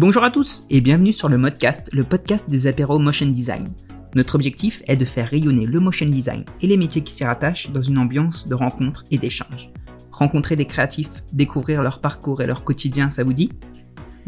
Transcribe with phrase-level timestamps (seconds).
[0.00, 3.66] Bonjour à tous et bienvenue sur le Modcast, le podcast des apéros motion design.
[4.14, 7.72] Notre objectif est de faire rayonner le motion design et les métiers qui s'y rattachent
[7.72, 9.72] dans une ambiance de rencontre et d'échange.
[10.12, 13.50] Rencontrer des créatifs, découvrir leur parcours et leur quotidien, ça vous dit?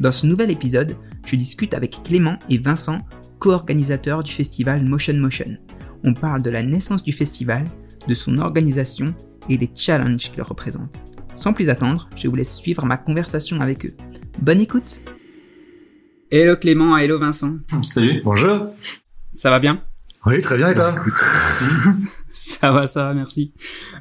[0.00, 2.98] Dans ce nouvel épisode, je discute avec Clément et Vincent,
[3.38, 5.56] co-organisateurs du festival Motion Motion.
[6.02, 7.64] On parle de la naissance du festival,
[8.08, 9.14] de son organisation
[9.48, 11.04] et des challenges qu'il représente.
[11.36, 13.94] Sans plus attendre, je vous laisse suivre ma conversation avec eux.
[14.42, 15.04] Bonne écoute
[16.32, 17.56] Hello Clément, hello Vincent.
[17.82, 18.20] Salut.
[18.22, 18.68] Bonjour.
[19.32, 19.82] Ça va bien?
[20.24, 20.94] Oui, très bien et toi?
[22.28, 23.52] Ça va, ça va, merci.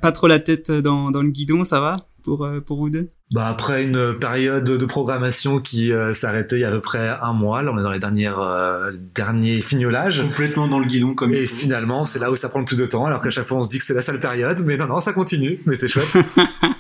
[0.04, 1.96] Pas trop la tête dans, dans le guidon, ça va?
[2.24, 3.10] Pour, euh, pour vous deux?
[3.32, 7.10] Bah après une période de programmation qui euh, s'arrêtait il y a à peu près
[7.22, 10.22] un mois, là on est dans les dernières euh, derniers fignolages.
[10.22, 12.86] Complètement dans le guidon comme Et finalement, c'est là où ça prend le plus de
[12.86, 14.86] temps, alors qu'à chaque fois on se dit que c'est la seule période, mais non,
[14.86, 16.18] non, ça continue, mais c'est chouette.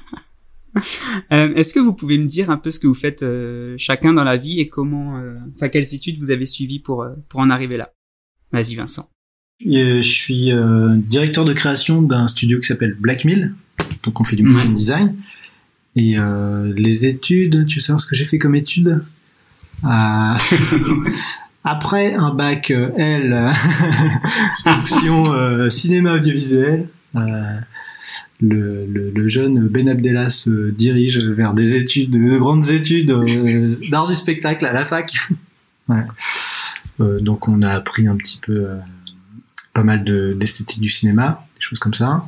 [1.31, 4.14] Euh, Est-ce que vous pouvez me dire un peu ce que vous faites euh, chacun
[4.14, 7.50] dans la vie et comment, euh, enfin quelles études vous avez suivies pour pour en
[7.50, 7.92] arriver là?
[8.52, 9.09] Vas-y Vincent.
[9.64, 10.52] Je suis
[10.97, 13.53] directeur de création d'un studio qui s'appelle Black Mill.
[14.03, 15.16] Donc on fait du motion design.
[15.95, 16.16] Et
[16.75, 19.03] les études, tu veux savoir ce que j'ai fait comme études
[21.64, 23.52] Après un bac L,
[24.66, 27.59] option cinéma audiovisuel, euh,
[28.41, 33.75] le, le, le jeune Ben Abdellah se dirige vers des études, de grandes études euh,
[33.91, 35.11] d'art du spectacle à la fac.
[35.89, 36.03] Ouais.
[36.99, 38.75] Euh, donc on a appris un petit peu euh,
[39.73, 42.27] pas mal de- d'esthétique du cinéma, des choses comme ça,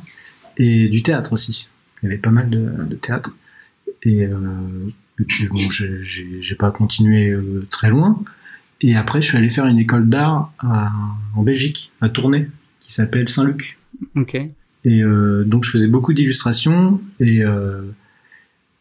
[0.56, 1.68] et du théâtre aussi.
[2.02, 3.30] Il y avait pas mal de, de théâtre.
[4.02, 7.32] Et, et puis bon, j'ai- pas continué
[7.70, 8.20] très loin.
[8.80, 10.52] Et après, je suis allé faire une école d'art
[11.36, 12.48] en Belgique, à Tournai,
[12.80, 13.78] qui s'appelle Saint-Luc.
[14.16, 14.36] Ok.
[14.84, 17.82] Et euh, donc je faisais beaucoup d'illustrations et, euh,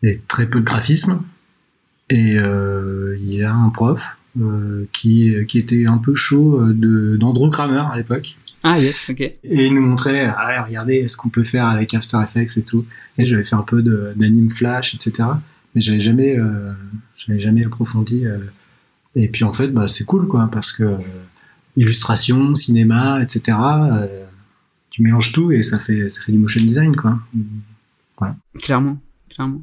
[0.04, 1.22] et très peu de graphisme.
[2.10, 4.18] Et euh, il y a un prof
[4.94, 8.38] qui, qui était un peu chaud d'Andrew Kramer à l'époque.
[8.64, 9.20] Ah yes, ok.
[9.20, 12.86] Et il nous montrait, ah, regardez ce qu'on peut faire avec After Effects et tout.
[13.18, 13.82] Et j'avais fait un peu
[14.16, 15.28] d'anime flash, etc.
[15.76, 16.38] Mais j'avais jamais,
[17.18, 18.24] j'avais jamais approfondi.
[19.16, 20.98] Et puis en fait, bah, c'est cool, quoi, parce que
[21.76, 23.58] illustration, cinéma, etc.
[23.58, 24.26] euh,
[24.92, 27.18] tu mélanges tout et ça fait, ça fait du motion design, quoi.
[28.60, 29.62] Clairement, clairement.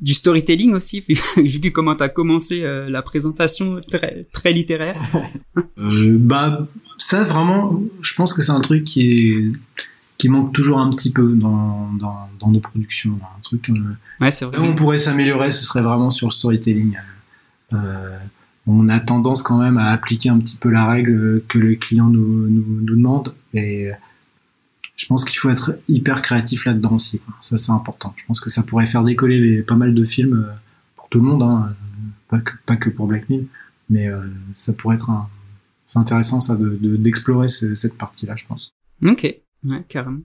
[0.00, 5.00] Du storytelling aussi, vu vu comment t'as commencé euh, la présentation très très littéraire.
[5.78, 6.68] Euh, bah,
[6.98, 9.52] ça vraiment, je pense que c'est un truc qui est
[10.18, 13.18] qui manque toujours un petit peu dans, dans, dans nos productions.
[13.36, 13.70] Un truc.
[13.70, 13.74] euh,
[14.20, 16.98] Ouais, Là où on pourrait s'améliorer, ce serait vraiment sur le storytelling.
[17.72, 18.18] Euh,
[18.66, 22.08] on a tendance quand même à appliquer un petit peu la règle que le client
[22.10, 23.34] nous, nous, nous demande.
[23.54, 23.90] Et
[25.00, 27.22] je pense qu'il faut être hyper créatif là-dedans aussi.
[27.40, 28.12] Ça, c'est important.
[28.18, 30.52] Je pense que ça pourrait faire décoller pas mal de films euh,
[30.96, 31.74] pour tout le monde, hein, euh,
[32.28, 33.46] pas, que, pas que pour Black Mill.
[33.88, 34.20] Mais euh,
[34.52, 35.26] ça pourrait être un...
[35.86, 38.72] C'est intéressant ça de- de- d'explorer ce- cette partie-là, je pense.
[39.02, 39.22] Ok,
[39.64, 40.20] ouais, carrément.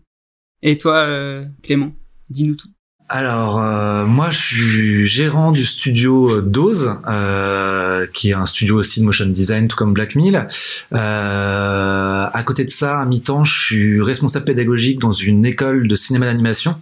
[0.62, 1.94] Et toi, euh, Clément,
[2.30, 2.70] dis-nous tout.
[3.08, 8.78] Alors, euh, moi, je suis gérant du studio euh, Dose, euh, qui est un studio
[8.80, 10.48] aussi de motion design, tout comme Black Mill.
[10.92, 15.96] Euh, à côté de ça, à mi-temps, je suis responsable pédagogique dans une école de
[15.96, 16.78] cinéma d'animation,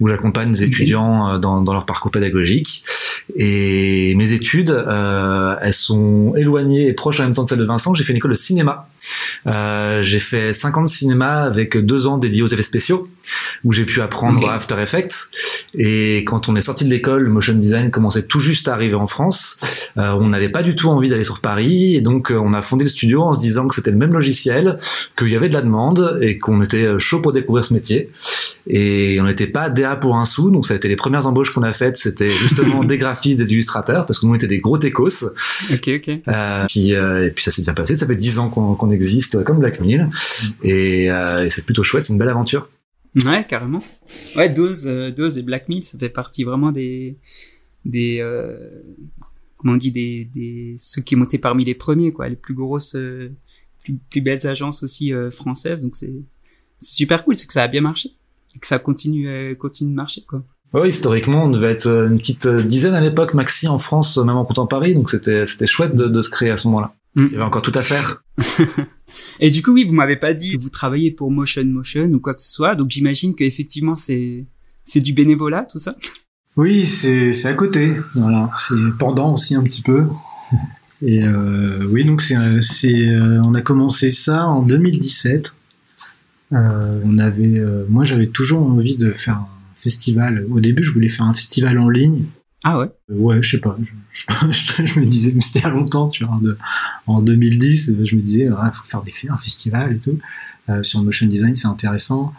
[0.00, 0.62] où j'accompagne Ok.
[0.62, 2.84] étudiants euh, dans, dans leur parcours pédagogique.
[3.36, 7.94] Et mes études, elles sont éloignées et proches en même temps de celles de Vincent.
[7.94, 8.88] J'ai fait une école de cinéma.
[9.46, 13.08] Euh, j'ai fait 5 ans de cinéma avec deux ans dédiés aux effets spéciaux,
[13.64, 14.48] où j'ai pu apprendre.
[14.50, 15.30] After Effects.
[15.74, 18.94] Et quand on est sorti de l'école, le motion design commençait tout juste à arriver
[18.94, 19.58] en France.
[19.96, 22.62] Euh, on n'avait pas du tout envie d'aller sur Paris, et donc euh, on a
[22.62, 24.78] fondé le studio en se disant que c'était le même logiciel,
[25.18, 28.10] qu'il y avait de la demande et qu'on était euh, chaud pour découvrir ce métier.
[28.66, 31.50] Et on n'était pas DA pour un sou, donc ça a été les premières embauches
[31.50, 34.60] qu'on a faites, c'était justement des graphistes, des illustrateurs, parce que nous on était des
[34.60, 35.24] gros techos.
[35.72, 36.10] Ok, ok.
[36.28, 39.42] Euh, puis, euh, et puis ça s'est bien passé, ça fait 10 ans qu'on existe
[39.44, 40.08] comme Black Mill,
[40.62, 42.68] et, euh, et c'est plutôt chouette, c'est une belle aventure.
[43.14, 43.80] Ouais, carrément.
[44.36, 47.18] Ouais, Dose, euh, Dose et Black Mill, ça fait partie vraiment des,
[47.84, 48.56] des, euh,
[49.58, 52.94] comment on dit, des, des, ceux qui montaient parmi les premiers, quoi, les plus grosses,
[52.94, 53.30] euh,
[53.84, 55.82] plus, plus belles agences aussi euh, françaises.
[55.82, 56.12] Donc c'est,
[56.78, 58.12] c'est super cool, c'est que ça a bien marché
[58.54, 60.42] et que ça continue, euh, continue de marcher, quoi.
[60.74, 64.46] Oui, historiquement, on devait être une petite dizaine à l'époque, maxi en France, même en
[64.46, 66.94] comptant Paris, donc c'était c'était chouette de, de se créer à ce moment-là.
[67.14, 67.26] Mm.
[67.26, 68.22] Il y avait encore tout à faire.
[69.40, 72.20] Et du coup, oui, vous m'avez pas dit que vous travaillez pour Motion Motion ou
[72.20, 74.46] quoi que ce soit, donc j'imagine que effectivement c'est,
[74.84, 75.96] c'est du bénévolat, tout ça.
[76.56, 77.92] Oui, c'est c'est à côté.
[78.14, 80.06] Voilà, c'est pendant aussi un petit peu.
[81.02, 85.54] Et euh, oui, donc c'est c'est euh, on a commencé ça en 2017.
[86.52, 90.46] Euh, on avait, euh, moi j'avais toujours envie de faire un festival.
[90.50, 92.24] Au début, je voulais faire un festival en ligne
[92.64, 93.76] Ah ouais Ouais, je sais pas.
[94.12, 96.40] Je, me disais, mais c'était il y a longtemps, tu vois.
[97.06, 100.18] En, 2010, je me disais, il faut faire des, un festival et tout.
[100.82, 102.32] sur le motion design, c'est intéressant.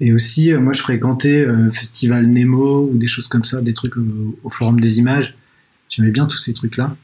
[0.00, 4.50] et aussi, moi, je fréquentais Festival Nemo ou des choses comme ça, des trucs au
[4.50, 5.36] Forum des images.
[5.88, 6.96] J'aimais bien tous ces trucs-là.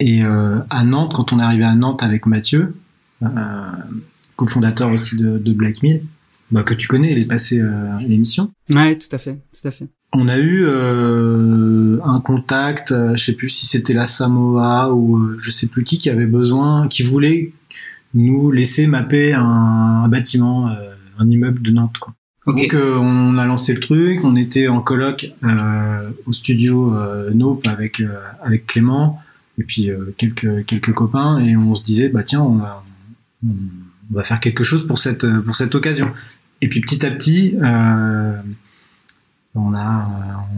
[0.00, 2.74] Et à Nantes, quand on est arrivé à Nantes avec Mathieu,
[4.36, 6.02] cofondateur aussi de, de Black Mill,
[6.50, 8.52] bah, que tu connais, il est passé euh, à l'émission.
[8.70, 9.88] Ouais, tout à fait, tout à fait.
[10.18, 15.18] On a eu euh, un contact, euh, je sais plus si c'était la Samoa ou
[15.18, 17.52] euh, je sais plus qui qui avait besoin, qui voulait
[18.14, 20.70] nous laisser mapper un, bâtiment,
[21.18, 21.98] un immeuble de Nantes.
[21.98, 22.14] Quoi.
[22.46, 25.34] Donc on a lancé le truc, on était en colloque
[26.24, 26.94] au studio
[27.34, 28.02] Nope avec
[28.40, 29.20] avec Clément
[29.58, 32.84] et puis quelques quelques copains et on se disait bah tiens on va,
[33.44, 36.10] on va faire quelque chose pour cette pour cette occasion.
[36.62, 38.36] Et puis petit à petit, euh,
[39.56, 40.08] on a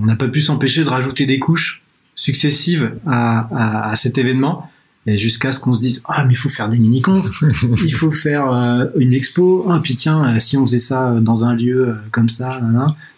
[0.01, 1.83] on n'a pas pu s'empêcher de rajouter des couches
[2.15, 4.71] successives à, à, cet événement.
[5.07, 7.43] Et jusqu'à ce qu'on se dise ah mais il faut faire des mini confs,
[7.85, 9.67] il faut faire euh, une expo.
[9.69, 12.61] Ah puis tiens euh, si on faisait ça dans un lieu comme ça,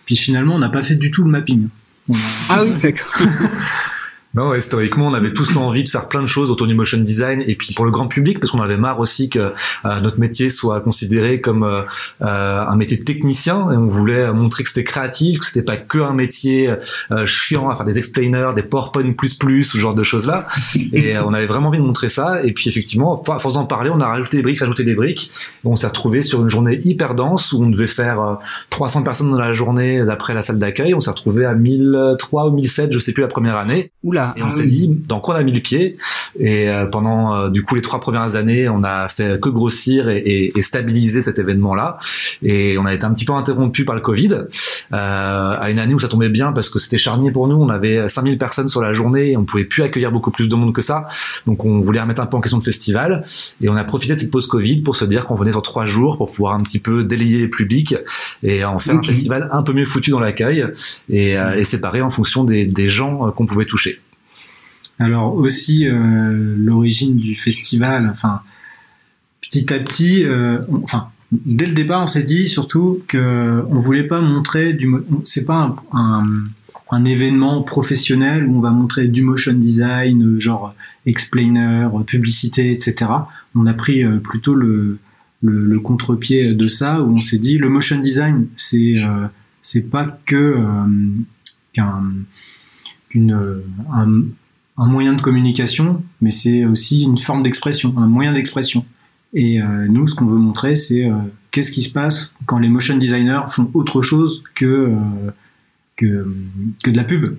[0.04, 1.68] puis finalement on n'a pas fait du tout le mapping.
[2.48, 3.12] Ah oui d'accord.
[4.32, 7.42] Non, historiquement, on avait tous l'envie de faire plein de choses autour du motion design
[7.44, 9.52] et puis pour le grand public, parce qu'on avait marre aussi que
[9.84, 11.82] euh, notre métier soit considéré comme euh,
[12.22, 15.76] euh, un métier de technicien et on voulait montrer que c'était créatif, que c'était pas
[15.76, 16.72] que un métier
[17.26, 20.46] chiant à faire des explainers, des PowerPoint plus plus, ce genre de choses là.
[20.92, 22.44] Et on avait vraiment envie de montrer ça.
[22.44, 25.32] Et puis effectivement, à force d'en parler, on a rajouté des briques, rajouté des briques.
[25.64, 28.38] Et on s'est retrouvé sur une journée hyper dense où on devait faire
[28.70, 30.94] 300 personnes dans la journée d'après la salle d'accueil.
[30.94, 33.90] On s'est retrouvé à 1003 ou 1007, je sais plus la première année.
[34.36, 35.96] Et on ah s'est dit dans quoi on a mis le pied?
[36.38, 40.08] Et euh, pendant euh, du coup les trois premières années, on a fait que grossir
[40.08, 41.98] et, et, et stabiliser cet événement-là.
[42.42, 44.44] Et on a été un petit peu interrompu par le Covid.
[44.92, 47.56] Euh, à une année où ça tombait bien parce que c'était charnier pour nous.
[47.56, 50.54] On avait 5000 personnes sur la journée et on pouvait plus accueillir beaucoup plus de
[50.56, 51.06] monde que ça.
[51.46, 53.22] Donc on voulait remettre un peu en question le festival.
[53.60, 55.86] Et on a profité de cette pause Covid pour se dire qu'on venait sur trois
[55.86, 57.94] jours pour pouvoir un petit peu délayer le public
[58.42, 60.66] et en faire un festival un peu mieux foutu dans l'accueil
[61.08, 64.00] et, euh, et séparé en fonction des, des gens qu'on pouvait toucher.
[65.00, 68.42] Alors aussi euh, l'origine du festival, enfin
[69.40, 74.06] petit à petit, euh, enfin dès le départ on s'est dit surtout que on voulait
[74.06, 74.92] pas montrer du,
[75.24, 80.74] c'est pas un, événement professionnel où on va montrer du motion design, genre
[81.06, 83.10] explainer, publicité, etc.
[83.54, 84.98] On a pris euh, plutôt le,
[85.82, 88.96] contre-pied de ça où on s'est dit le motion design c'est
[89.62, 90.58] c'est pas que
[91.72, 92.02] qu'un
[94.80, 98.86] un moyen de communication, mais c'est aussi une forme d'expression, un moyen d'expression.
[99.34, 101.16] Et euh, nous, ce qu'on veut montrer, c'est euh,
[101.50, 105.30] qu'est-ce qui se passe quand les motion designers font autre chose que, euh,
[105.96, 106.34] que,
[106.82, 107.36] que, de la pub.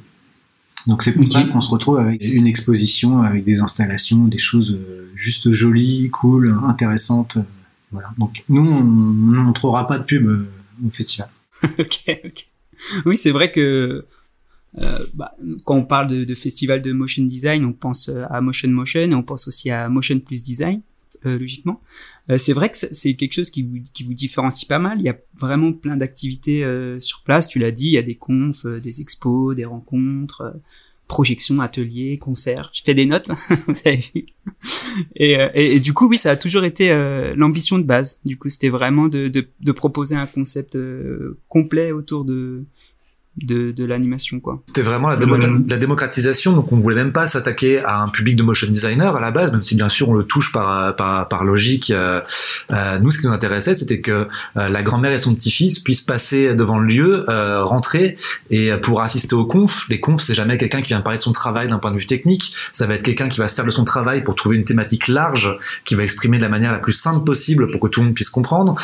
[0.86, 4.78] Donc c'est pour ça qu'on se retrouve avec une exposition, avec des installations, des choses
[5.16, 7.40] juste jolies, cool, intéressantes.
[7.92, 8.10] Voilà.
[8.20, 10.28] Donc nous, on ne montrera pas de pub
[10.86, 11.30] au festival.
[11.80, 12.44] ok, ok.
[13.06, 14.06] Oui, c'est vrai que
[14.80, 15.36] euh, bah,
[15.66, 19.02] quand on parle de, de, festival de motion design, on pense euh, à Motion Motion
[19.02, 20.82] et on pense aussi à Motion Plus Design,
[21.26, 21.82] euh, logiquement.
[22.30, 25.00] Euh, c'est vrai que c'est quelque chose qui vous, qui vous différencie pas mal.
[25.00, 26.66] Il y a vraiment plein d'activités
[27.00, 27.48] sur place.
[27.48, 30.56] Tu l'as dit, il y a des confs, des expos, des rencontres,
[31.08, 32.70] projections, ateliers, concerts.
[32.74, 33.30] Je fais des notes,
[33.68, 34.26] vous avez vu.
[35.18, 36.94] Et, et, et, du coup, oui, ça a toujours été
[37.36, 38.22] l'ambition de base.
[38.24, 40.78] Du coup, c'était vraiment de, de, de, proposer un concept
[41.50, 42.64] complet autour de
[43.38, 44.62] de, de l'animation quoi.
[44.66, 48.44] C'était vraiment la, la, démocratisation donc on voulait même pas s'attaquer à un public de
[48.44, 51.46] motion designer à la base même si bien sûr on le touche par par, par
[51.46, 52.20] logique euh,
[52.72, 56.02] euh nous ce qui nous intéressait c'était que euh, la grand-mère et son petit-fils puissent
[56.02, 58.18] passer devant le lieu euh, rentrer
[58.50, 61.32] et pour assister aux confs les confs c'est jamais quelqu'un qui vient parler de son
[61.32, 62.54] travail d'un point de vue technique.
[62.74, 65.08] Ça va être quelqu'un qui va se servir de son travail pour trouver une thématique
[65.08, 68.08] large qui va exprimer de la manière la plus simple possible pour que tout le
[68.08, 68.76] monde puisse comprendre.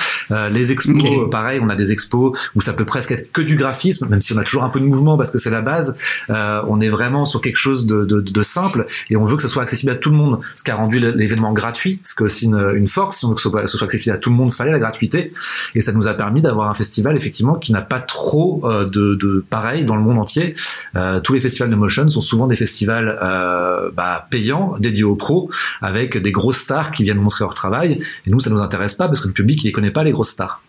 [0.52, 4.08] Les expos pareil on a des expos où ça peut presque être que du graphisme
[4.08, 5.96] même si on a toujours un peu de mouvement parce que c'est la base.
[6.30, 9.42] Euh, on est vraiment sur quelque chose de, de, de, simple et on veut que
[9.42, 10.40] ce soit accessible à tout le monde.
[10.56, 13.20] Ce qui a rendu l'événement gratuit, ce qui est aussi une, une force.
[13.20, 14.80] Si on veut que ce soit, ce soit, accessible à tout le monde, fallait la
[14.80, 15.32] gratuité.
[15.76, 19.16] Et ça nous a permis d'avoir un festival effectivement qui n'a pas trop euh, de,
[19.16, 20.54] de, pareil dans le monde entier.
[20.96, 25.16] Euh, tous les festivals de motion sont souvent des festivals euh, bah, payants, dédiés aux
[25.16, 25.50] pros,
[25.82, 28.02] avec des grosses stars qui viennent montrer leur travail.
[28.26, 30.12] Et nous, ça nous intéresse pas parce que le public, il les connaît pas les
[30.12, 30.62] grosses stars.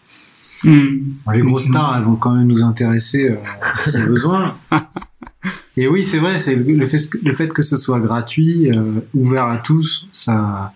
[0.64, 3.36] Les grosses stars, elles vont quand même nous intéresser euh,
[3.74, 4.56] si besoin.
[5.76, 9.46] Et oui, c'est vrai, c'est le fait, le fait que ce soit gratuit, euh, ouvert
[9.46, 10.72] à tous, ça,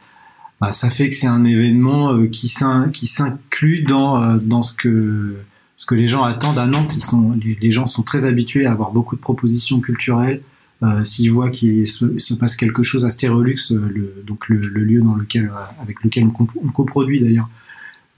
[0.60, 5.36] bah, ça fait que c'est un événement euh, qui s'inclut dans, dans ce que
[5.82, 6.94] ce que les gens attendent à Nantes.
[6.94, 10.40] Ils sont, les, gens sont très habitués à avoir beaucoup de propositions culturelles.
[10.84, 15.16] Euh, S'ils voient qu'il se, passe quelque chose à Stéréolux, le, donc le, lieu dans
[15.16, 17.48] lequel, avec lequel on, on coproduit d'ailleurs,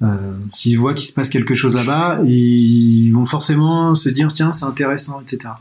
[0.04, 4.52] euh, S'ils voient qu'il se passe quelque chose là-bas, ils vont forcément se dire tiens
[4.52, 5.54] c'est intéressant, etc.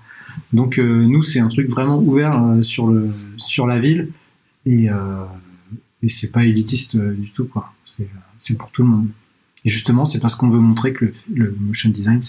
[0.52, 4.10] Donc euh, nous c'est un truc vraiment ouvert euh, sur la ville
[4.66, 4.88] et
[6.02, 7.74] et c'est pas élitiste du tout quoi.
[7.86, 9.08] C'est pour tout le monde.
[9.66, 12.20] Et justement c'est parce qu'on veut montrer que le, motion design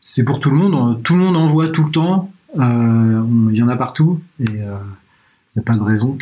[0.00, 1.02] c'est pour tout le monde.
[1.02, 2.32] Tout le monde en voit tout le temps.
[2.56, 6.16] Il y en a partout et il n'y a pas de raison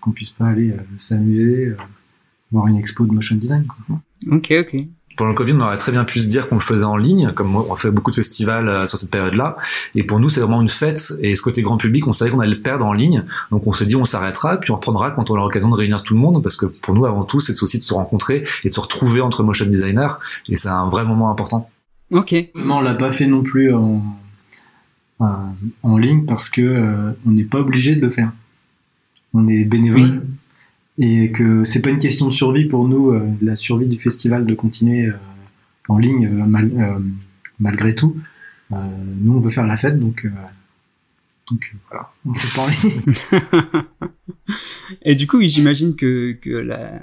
[0.00, 1.74] qu'on puisse pas aller s'amuser
[2.52, 3.66] voir une expo de motion design.
[3.66, 3.98] Quoi.
[4.30, 4.86] Ok, ok.
[5.16, 7.32] Pendant le Covid, on aurait très bien pu se dire qu'on le faisait en ligne,
[7.34, 9.52] comme on fait beaucoup de festivals euh, sur cette période-là.
[9.94, 11.12] Et pour nous, c'est vraiment une fête.
[11.20, 13.24] Et ce côté grand public, on savait qu'on allait le perdre en ligne.
[13.50, 16.02] Donc on s'est dit, on s'arrêtera, puis on reprendra quand on aura l'occasion de réunir
[16.02, 16.42] tout le monde.
[16.42, 19.20] Parce que pour nous, avant tout, c'est aussi de se rencontrer et de se retrouver
[19.20, 20.14] entre motion designers.
[20.48, 21.68] Et c'est un vrai moment important.
[22.10, 22.34] Ok.
[22.54, 24.02] on l'a pas fait non plus en,
[25.18, 28.30] en, ligne parce que euh, on n'est pas obligé de le faire.
[29.34, 30.22] On est bénévole
[30.98, 34.46] et que c'est pas une question de survie pour nous, euh, la survie du festival
[34.46, 35.16] de continuer euh,
[35.88, 36.98] en ligne euh,
[37.58, 38.16] malgré tout.
[38.70, 40.26] nous, on veut faire la fête, donc,
[41.50, 43.84] donc voilà, on fait pas en ligne.
[45.02, 47.00] et du coup, j'imagine que, que la,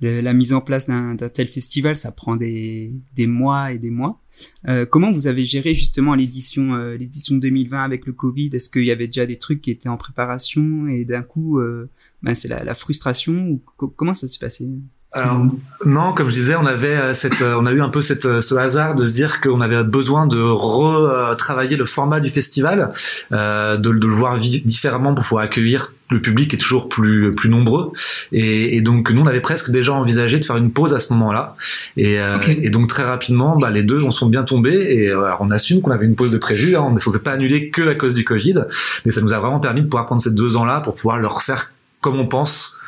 [0.00, 4.20] la mise en place d'un tel festival, ça prend des, des mois et des mois.
[4.68, 8.50] Euh, comment vous avez géré justement l'édition euh, l'édition 2020 avec le Covid?
[8.52, 11.90] Est-ce qu'il y avait déjà des trucs qui étaient en préparation et d'un coup, euh,
[12.22, 13.60] ben c'est la, la, frustration
[13.96, 14.68] comment ça s'est passé?
[15.14, 15.40] Alors,
[15.86, 18.26] non, comme je disais, on avait euh, cette, euh, on a eu un peu cette,
[18.26, 22.92] euh, ce hasard de se dire qu'on avait besoin de retravailler le format du festival,
[23.32, 27.34] euh, de, de, le voir différemment pour pouvoir accueillir le public qui est toujours plus
[27.34, 27.90] plus nombreux.
[28.32, 31.14] Et, et, donc nous, on avait presque déjà envisagé de faire une pause à ce
[31.14, 31.56] moment-là.
[31.96, 34.76] Et, et donc très rapidement, bah, les deux on sont bien tombés.
[34.76, 36.76] Et alors, on assume qu'on avait une pause de prévu.
[36.76, 38.64] Hein, on ne s'est pas annulé que à cause du Covid,
[39.04, 41.26] mais ça nous a vraiment permis de pouvoir prendre ces deux ans-là pour pouvoir le
[41.26, 42.78] refaire comme on pense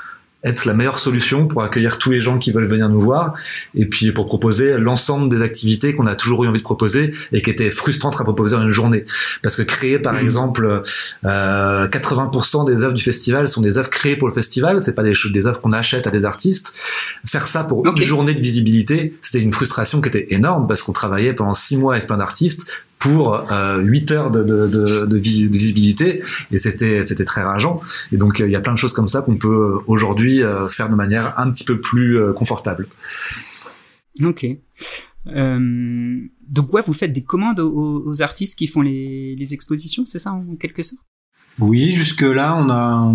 [0.42, 3.34] être la meilleure solution pour accueillir tous les gens qui veulent venir nous voir
[3.74, 7.42] et puis pour proposer l'ensemble des activités qu'on a toujours eu envie de proposer et
[7.42, 9.04] qui étaient frustrantes à proposer dans une journée.
[9.42, 10.18] Parce que créer par mmh.
[10.18, 10.82] exemple
[11.24, 15.02] euh, 80% des œuvres du festival sont des œuvres créées pour le festival c'est pas
[15.02, 16.74] des, des œuvres qu'on achète à des artistes.
[17.26, 20.92] Faire ça pour une journée de visibilité c'était une frustration qui était énorme parce qu'on
[20.92, 25.16] travaillait pendant six mois avec plein d'artistes pour euh, 8 heures de, de, de, de,
[25.18, 27.80] visibilité et c'était c'était très rageant
[28.12, 30.42] et donc euh, il y a plein de choses comme ça qu'on peut euh, aujourd'hui
[30.42, 32.86] euh, faire de manière un petit peu plus confortable.
[34.22, 34.46] Ok.
[35.26, 40.32] donc ouais, vous faites des commandes aux, artistes qui font les, les expositions, c'est ça
[40.32, 41.02] en quelque sorte?
[41.58, 43.12] Oui, jusque là on a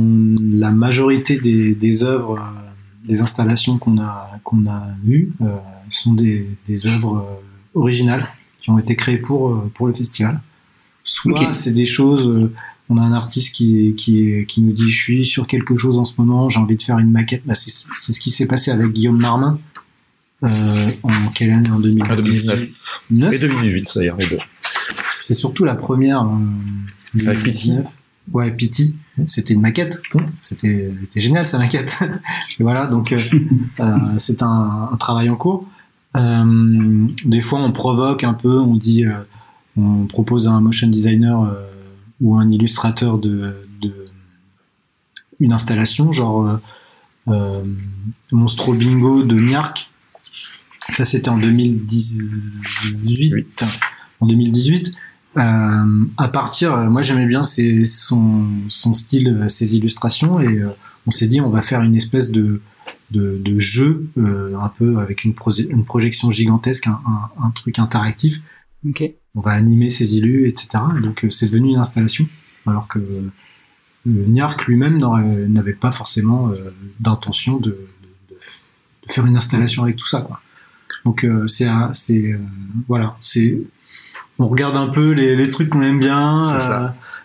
[0.57, 2.41] la majorité des, des œuvres,
[3.07, 5.29] des installations qu'on a qu'on a eues
[5.91, 7.39] sont des, des œuvres
[7.75, 8.27] originales
[8.65, 10.41] qui ont été créés pour, euh, pour le festival.
[11.03, 12.51] Soit c'est des choses, euh,
[12.89, 16.05] on a un artiste qui, qui, qui nous dit je suis sur quelque chose en
[16.05, 17.43] ce moment, j'ai envie de faire une maquette.
[17.45, 19.59] Bah, c'est ce qui s'est passé avec Guillaume Marmin.
[20.43, 21.69] Euh, en quelle année?
[21.69, 22.99] En 2019.
[23.31, 24.39] Et 2018 d'ailleurs, les deux.
[25.19, 26.23] C'est surtout la première.
[26.23, 27.75] Euh, avec Pity.
[28.33, 28.95] Ouais, Pity.
[29.27, 30.01] C'était une maquette.
[30.41, 31.99] C'était génial sa maquette.
[32.59, 33.19] Et voilà, donc euh,
[34.17, 35.67] c'est un, un, travail en cours.
[36.15, 39.19] Euh, des fois, on provoque un peu, on dit, euh,
[39.77, 41.65] on propose à un motion designer euh,
[42.21, 43.67] ou un illustrateur de,
[45.39, 46.59] une installation, genre
[48.31, 49.91] Monstro Bingo de Niark.
[50.89, 53.65] Ça, c'était en 2018.
[54.21, 54.93] En 2018.
[55.35, 60.63] à partir, moi j'aimais bien son, son, style, ses illustrations, et
[61.05, 62.61] on s'est dit on va faire une espèce de,
[63.11, 65.33] de, de jeu, euh, un peu avec une,
[65.69, 66.99] une projection gigantesque, un,
[67.41, 68.41] un, truc interactif.
[68.89, 69.15] Okay.
[69.35, 70.83] On va animer ses élus, etc.
[71.01, 72.27] donc euh, c'est devenu une installation,
[72.65, 73.31] alors que euh,
[74.05, 74.99] Niark lui-même
[75.49, 76.51] n'avait pas forcément
[76.99, 78.37] d'intention de, de,
[79.07, 80.21] de, faire une installation avec tout ça.
[80.21, 80.41] Quoi.
[81.05, 81.67] Donc c'est
[82.87, 83.57] voilà, c'est
[84.37, 86.43] on regarde un peu les, les trucs qu'on aime bien,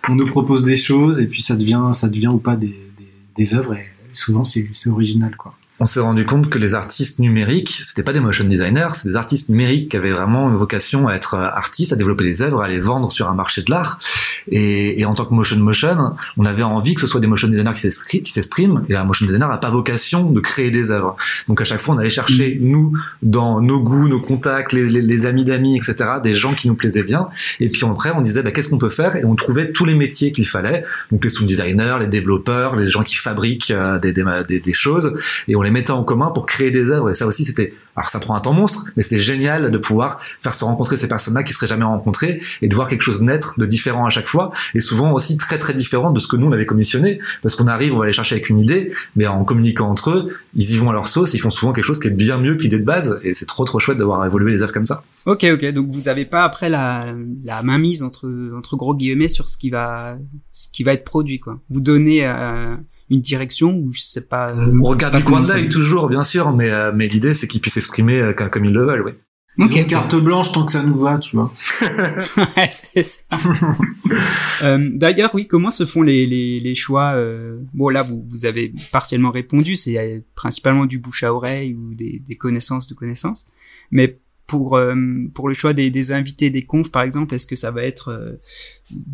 [0.08, 3.12] on nous propose des choses et puis ça devient ça devient ou pas des, des,
[3.36, 7.80] des œuvres et souvent c'est original quoi on s'est rendu compte que les artistes numériques,
[7.82, 11.14] c'était pas des motion designers, c'est des artistes numériques qui avaient vraiment une vocation à
[11.14, 13.98] être artistes, à développer des œuvres, à les vendre sur un marché de l'art.
[14.50, 17.48] Et, et, en tant que motion motion, on avait envie que ce soit des motion
[17.48, 18.84] designers qui s'expriment.
[18.88, 21.16] Et un motion designer n'a pas vocation de créer des œuvres.
[21.48, 22.64] Donc à chaque fois, on allait chercher mm.
[22.64, 26.68] nous dans nos goûts, nos contacts, les, les, les amis d'amis, etc., des gens qui
[26.68, 27.28] nous plaisaient bien.
[27.58, 29.16] Et puis après, on disait bah, qu'est-ce qu'on peut faire?
[29.16, 30.84] Et on trouvait tous les métiers qu'il fallait.
[31.10, 35.14] Donc les sound designers, les développeurs, les gens qui fabriquent euh, des, des, des, choses.
[35.48, 37.10] Et on les les mettait en commun pour créer des œuvres.
[37.10, 40.20] Et ça aussi, c'était, alors ça prend un temps monstre, mais c'était génial de pouvoir
[40.20, 43.58] faire se rencontrer ces personnes-là qui seraient jamais rencontrées et de voir quelque chose naître
[43.58, 46.46] de différent à chaque fois et souvent aussi très très différent de ce que nous
[46.46, 49.44] on avait commissionné parce qu'on arrive, on va aller chercher avec une idée, mais en
[49.44, 52.08] communiquant entre eux, ils y vont à leur sauce, ils font souvent quelque chose qui
[52.08, 54.62] est bien mieux que l'idée de base et c'est trop trop chouette d'avoir évolué les
[54.62, 55.02] œuvres comme ça.
[55.26, 55.64] Ok, ok.
[55.72, 59.70] Donc vous avez pas après la, la mainmise entre entre gros guillemets sur ce qui
[59.70, 60.16] va
[60.50, 61.58] ce qui va être produit quoi.
[61.70, 62.76] Vous donnez euh,
[63.10, 64.50] une direction ou je sais pas.
[64.50, 67.48] Euh, on regarde du coin de l'œil toujours, bien sûr, mais euh, mais l'idée c'est
[67.48, 69.12] qu'ils puissent s'exprimer euh, comme ils le veulent, oui.
[69.58, 71.52] Okay, carte blanche tant que ça nous va, tu vois.
[72.56, 73.24] ouais, c'est ça.
[74.62, 77.58] euh, D'ailleurs, oui, comment se font les, les, les choix euh...
[77.74, 82.22] Bon, là, vous, vous avez partiellement répondu, c'est principalement du bouche à oreille ou des,
[82.26, 83.46] des connaissances de connaissances.
[83.90, 84.18] Mais
[84.50, 84.96] pour euh,
[85.32, 88.08] pour le choix des, des, invités des confs par exemple est-ce que ça va être
[88.08, 88.32] euh,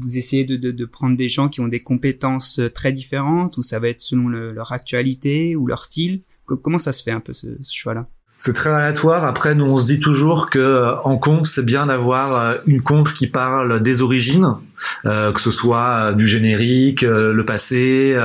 [0.01, 3.59] vous essayez de, de, de, prendre des gens qui ont des compétences euh, très différentes
[3.59, 6.23] ou ça va être selon le, leur actualité ou leur style?
[6.47, 8.07] Comment ça se fait un peu ce, ce choix là
[8.39, 9.25] c'est très aléatoire.
[9.25, 13.29] Après, nous, on se dit toujours que en conf, c'est bien d'avoir une conf qui
[13.29, 14.57] parle des origines,
[15.05, 18.17] euh, que ce soit du générique, le passé,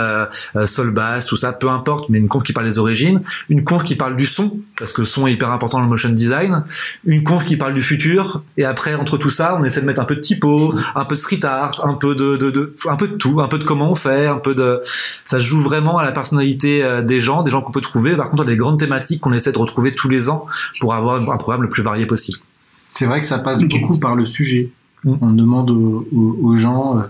[0.66, 3.84] sol basse, tout ça, peu importe, mais une conf qui parle des origines, une conf
[3.84, 6.64] qui parle du son, parce que le son est hyper important dans le motion design,
[7.06, 10.02] une conf qui parle du futur, et après, entre tout ça, on essaie de mettre
[10.02, 12.96] un peu de typo, un peu de street art, un peu de, de, de un
[12.96, 14.82] peu de tout, un peu de comment on fait, un peu de,
[15.24, 18.16] ça se joue vraiment à la personnalité des gens, des gens qu'on peut trouver.
[18.16, 20.46] Par contre, a des grandes thématiques qu'on essaie de retrouver tous les ans
[20.80, 22.40] pour avoir un programme le plus varié possible.
[22.90, 24.70] C'est vrai que ça passe beaucoup par le sujet.
[25.06, 27.04] On demande aux, gens euh,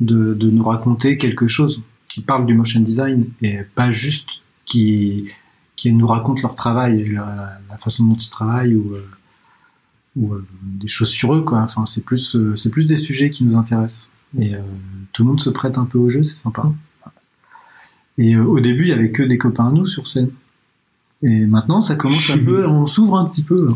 [0.00, 5.28] de, de, nous raconter quelque chose qui parle du motion design et pas juste qui,
[5.76, 9.08] qui nous raconte leur travail, la, la façon dont ils travaillent ou, euh,
[10.16, 11.42] ou euh, des choses sur eux.
[11.42, 11.60] Quoi.
[11.60, 14.10] Enfin, c'est plus, c'est plus des sujets qui nous intéressent.
[14.38, 14.52] Et
[15.12, 16.70] tout le monde se prête un peu au jeu, c'est sympa.
[18.18, 20.30] Et au début, il y avait que des copains à nous sur scène.
[21.22, 23.70] Et maintenant, ça commence un peu, on s'ouvre un petit peu.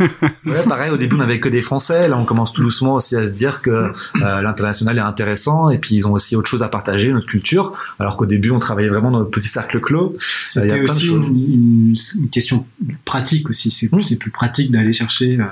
[0.00, 2.08] Ouais, pareil, au début, on n'avait que des Français.
[2.08, 3.92] Là, on commence tout doucement aussi à se dire que euh,
[4.42, 7.72] l'international est intéressant et puis ils ont aussi autre chose à partager, notre culture.
[7.98, 10.16] Alors qu'au début, on travaillait vraiment dans notre petit cercle clos.
[10.18, 12.66] C'était aussi une, une, question
[13.04, 13.70] pratique aussi.
[13.70, 15.44] C'est plus, plus pratique d'aller chercher euh,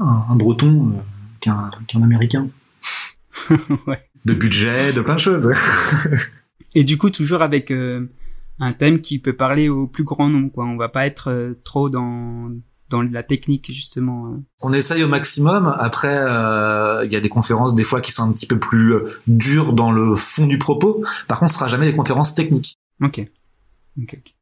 [0.00, 1.00] un, un, breton euh,
[1.40, 2.48] qu'un qu'un américain.
[3.86, 4.04] ouais.
[4.24, 5.50] De budget, de plein de choses.
[6.74, 7.72] et du coup, toujours avec
[8.60, 11.54] un thème qui peut parler au plus grand nombre quoi on va pas être euh,
[11.64, 12.50] trop dans
[12.90, 14.26] dans la technique justement.
[14.26, 14.36] Euh.
[14.60, 15.74] On essaye au maximum.
[15.78, 18.94] Après, euh, il y a des conférences des fois qui sont un petit peu plus
[19.26, 21.02] dures dans le fond du propos.
[21.28, 22.76] Par contre, ce sera jamais des conférences techniques.
[23.02, 23.26] Ok.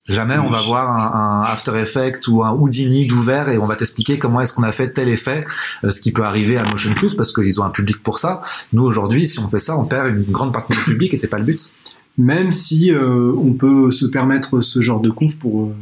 [0.06, 3.76] Jamais on va voir un, un, After Effects ou un Houdini d'ouvert et on va
[3.76, 5.40] t'expliquer comment est-ce qu'on a fait tel effet,
[5.82, 8.40] ce qui peut arriver à Motion Plus parce qu'ils ont un public pour ça.
[8.72, 11.28] Nous aujourd'hui, si on fait ça, on perd une grande partie du public et c'est
[11.28, 11.72] pas le but
[12.18, 15.74] même si euh, on peut se permettre ce genre de conf pour euh,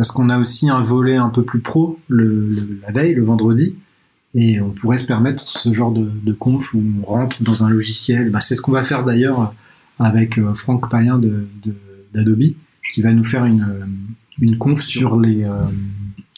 [0.00, 3.74] parce qu'on a aussi un volet un peu plus pro la veille, le vendredi,
[4.34, 8.30] et on pourrait se permettre ce genre de, conf où on rentre dans un logiciel.
[8.30, 9.54] Bah, c'est ce qu'on va faire d'ailleurs
[9.98, 11.46] avec euh, Franck Payen de,
[12.14, 12.54] d'Adobe,
[12.90, 13.90] qui va nous faire une,
[14.40, 15.46] une conf sur les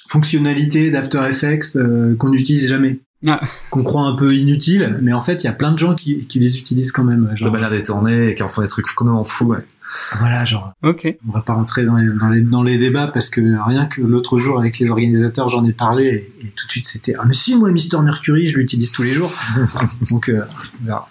[0.09, 1.79] fonctionnalités d'After Effects
[2.19, 2.99] qu'on n'utilise jamais.
[3.25, 3.41] Ah.
[3.71, 6.27] qu'on croit un peu inutile, mais en fait, il y a plein de gens qui,
[6.27, 7.31] qui les utilisent quand même.
[7.37, 9.47] Genre, de manière détournée et qui en font des trucs en fou.
[9.47, 9.65] Ouais.
[10.19, 10.73] Voilà, genre.
[10.83, 11.17] Ok.
[11.29, 14.03] On va pas rentrer dans les, dans les, dans les débats parce que rien que
[14.03, 17.33] l'autre jour avec les organisateurs, j'en ai parlé et, tout de suite c'était ah mais
[17.33, 19.33] si moi Mister Mercury, je l'utilise tous les jours.
[20.11, 20.45] Donc euh,
[20.83, 21.09] on verra.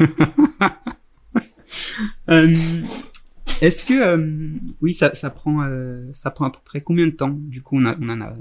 [2.30, 2.54] euh,
[3.60, 4.48] Est-ce que euh,
[4.80, 7.78] oui, ça, ça prend euh, ça prend à peu près combien de temps Du coup,
[7.78, 8.34] on, a, on en a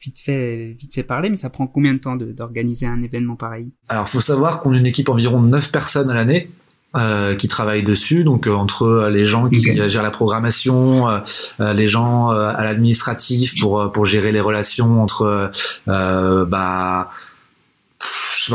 [0.00, 3.68] vite fait, vite fait parler, mais ça prend combien de temps d'organiser un événement pareil?
[3.88, 6.50] Alors, faut savoir qu'on est une équipe environ 9 personnes à l'année.
[6.96, 11.86] Euh, qui travaillent dessus, donc euh, entre les gens qui gèrent la programmation, euh, les
[11.86, 15.52] gens à l'administratif pour pour gérer les relations entre
[15.86, 17.10] bah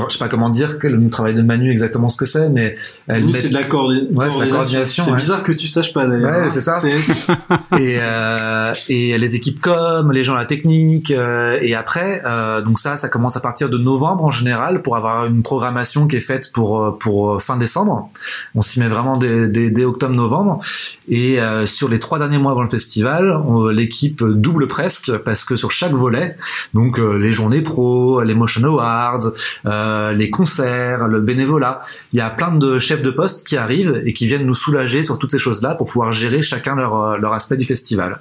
[0.04, 2.74] je sais pas comment dire que le travail de Manu exactement ce que c'est, mais
[3.08, 5.04] elle c'est de la, coordination.
[5.06, 6.46] C'est bizarre que tu saches pas d'ailleurs.
[6.46, 6.82] Ouais, c'est ça.
[7.80, 12.62] et euh, et les équipes com, les gens à la technique, euh, et après, euh,
[12.62, 16.18] donc ça, ça commence à partir de novembre en général pour avoir une programmation qui
[16.18, 18.10] est faite pour euh, pour fin décembre.
[18.56, 20.60] On s'y met vraiment dès, dès, dès octobre-novembre,
[21.08, 23.40] et euh, sur les trois derniers mois avant le festival,
[23.72, 26.36] l'équipe double presque parce que sur chaque volet,
[26.74, 29.32] donc les journées pro, les motion awards
[29.66, 31.82] euh, les concerts, le bénévolat.
[32.14, 35.04] Il y a plein de chefs de poste qui arrivent et qui viennent nous soulager
[35.04, 38.20] sur toutes ces choses-là pour pouvoir gérer chacun leur, euh, leur aspect du festival.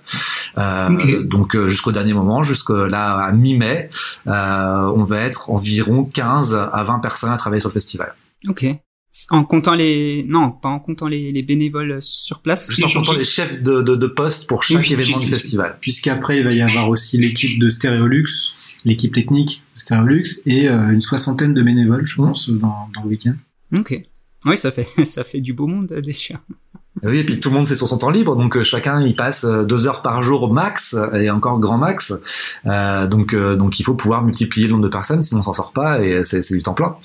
[0.58, 3.88] Euh, Donc euh, jusqu'au dernier moment, jusqu'à là à mi-mai,
[4.26, 8.14] euh, on va être environ 15 à 20 personnes à travailler sur le festival.
[8.48, 8.66] Ok.
[9.30, 12.68] En comptant les non, pas en comptant les, les bénévoles sur place.
[12.70, 15.78] Juste en comptant les chefs de, de, de poste pour chaque Oui, événement du festival.
[15.80, 18.26] Puisqu'après, il va y avoir aussi l'équipe de Stéréolux,
[18.84, 23.08] l'équipe technique de Stéréolux, et euh, une soixantaine de bénévoles, je pense, dans, dans le
[23.08, 23.34] week-end.
[23.76, 24.02] Ok.
[24.46, 26.34] Oui, ça fait ça fait du beau monde euh, déjà.
[27.02, 29.00] Et Oui, et puis tout le monde c'est sur son temps libre, donc euh, chacun
[29.00, 32.12] il passe euh, deux heures par jour au max euh, et encore grand max.
[32.66, 35.52] Euh, donc euh, donc il faut pouvoir multiplier le nombre de personnes, sinon on s'en
[35.52, 36.96] sort pas et c'est c'est du temps plein.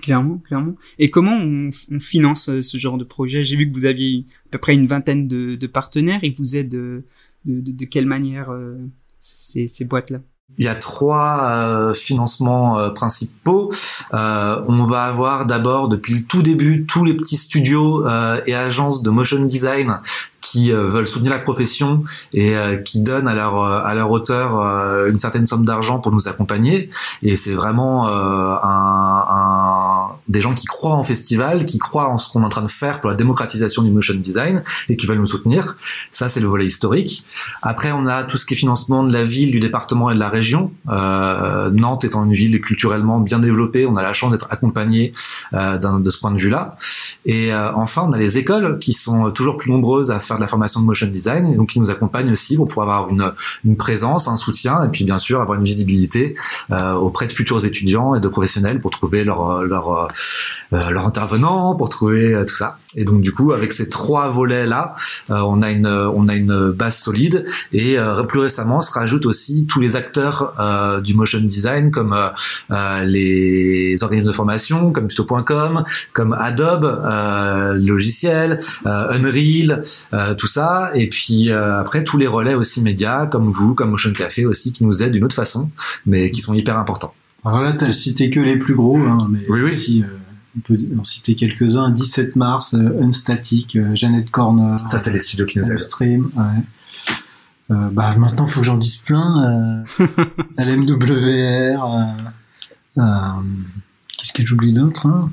[0.00, 0.74] Clairement, clairement.
[0.98, 3.44] Et comment on, finance euh, ce genre de projet?
[3.44, 6.20] J'ai vu que vous aviez à peu près une vingtaine de, partenaires.
[6.22, 7.04] Ils vous aident de,
[7.44, 8.76] de, quelle manière euh,
[9.18, 10.20] ces, boîtes-là?
[10.58, 13.70] Il y a trois euh, financements euh, principaux.
[14.12, 18.54] Euh, on va avoir d'abord depuis le tout début tous les petits studios euh, et
[18.54, 20.00] agences de motion design
[20.42, 24.10] qui euh, veulent soutenir la profession et euh, qui donnent à leur euh, à leur
[24.10, 24.58] auteur
[25.06, 26.90] une certaine somme d'argent pour nous accompagner.
[27.22, 32.28] Et c'est vraiment un, un- des gens qui croient en festival, qui croient en ce
[32.28, 35.18] qu'on est en train de faire pour la démocratisation du motion design et qui veulent
[35.18, 35.76] nous soutenir.
[36.10, 37.24] Ça, c'est le volet historique.
[37.62, 40.18] Après, on a tout ce qui est financement de la ville, du département et de
[40.20, 40.72] la région.
[40.88, 45.12] Euh, Nantes étant une ville culturellement bien développée, on a la chance d'être accompagné
[45.54, 46.68] euh, de ce point de vue-là.
[47.24, 50.40] Et euh, enfin, on a les écoles qui sont toujours plus nombreuses à faire de
[50.40, 53.32] la formation de motion design et donc qui nous accompagnent aussi pour pouvoir avoir une,
[53.64, 56.34] une présence, un soutien et puis bien sûr avoir une visibilité
[56.70, 60.08] euh, auprès de futurs étudiants et de professionnels pour trouver leur leur
[60.72, 62.78] euh, leur intervenant, pour trouver euh, tout ça.
[62.96, 64.94] Et donc du coup, avec ces trois volets là,
[65.28, 67.44] on a une on a une base solide.
[67.72, 72.12] Et euh, plus récemment se rajoutent aussi tous les acteurs euh, du motion design comme
[72.12, 72.28] euh,
[72.70, 80.46] euh, les organismes de formation comme tuto.com comme Adobe euh, logiciel euh, Unreal euh, tout
[80.46, 80.90] ça.
[80.94, 84.72] Et puis euh, après tous les relais aussi médias comme vous comme Motion Café aussi
[84.72, 85.70] qui nous aident d'une autre façon
[86.06, 87.14] mais qui sont hyper importants.
[87.44, 89.70] Alors là, t'as cité que les plus gros, hein, mais Oui, oui.
[89.70, 90.06] aussi, euh,
[90.56, 91.90] on peut en citer quelques-uns.
[91.90, 96.30] 17 mars, euh, Unstatic, euh, Jeannette Corner, ça c'est les studios qui nous aident Stream,
[96.36, 96.62] ouais.
[97.70, 99.84] Euh, bah maintenant, faut que j'en dise plein.
[100.00, 100.06] Euh,
[100.58, 101.84] LMWR.
[101.84, 103.02] Euh, euh,
[104.18, 105.30] Qu'est-ce que j'oublie d'autre hein?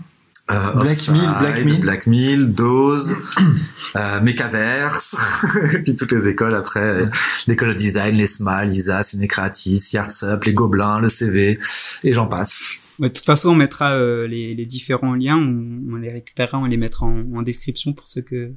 [0.52, 1.80] Euh, Black Mill, Black Mill.
[1.80, 3.16] Black Mill, Dose,
[3.96, 5.16] euh, Mechaverse,
[5.74, 7.06] et puis toutes les écoles après, euh,
[7.46, 11.60] l'école de design, les SMAL, l'ISA, Ciné Creatis, Yartsup, les Gobelins, le CV,
[12.04, 12.64] et j'en passe.
[13.00, 16.60] Ouais, De toute façon, on mettra euh, les, les différents liens, on, on les récupérera,
[16.60, 18.52] on les mettra en, en description pour ceux que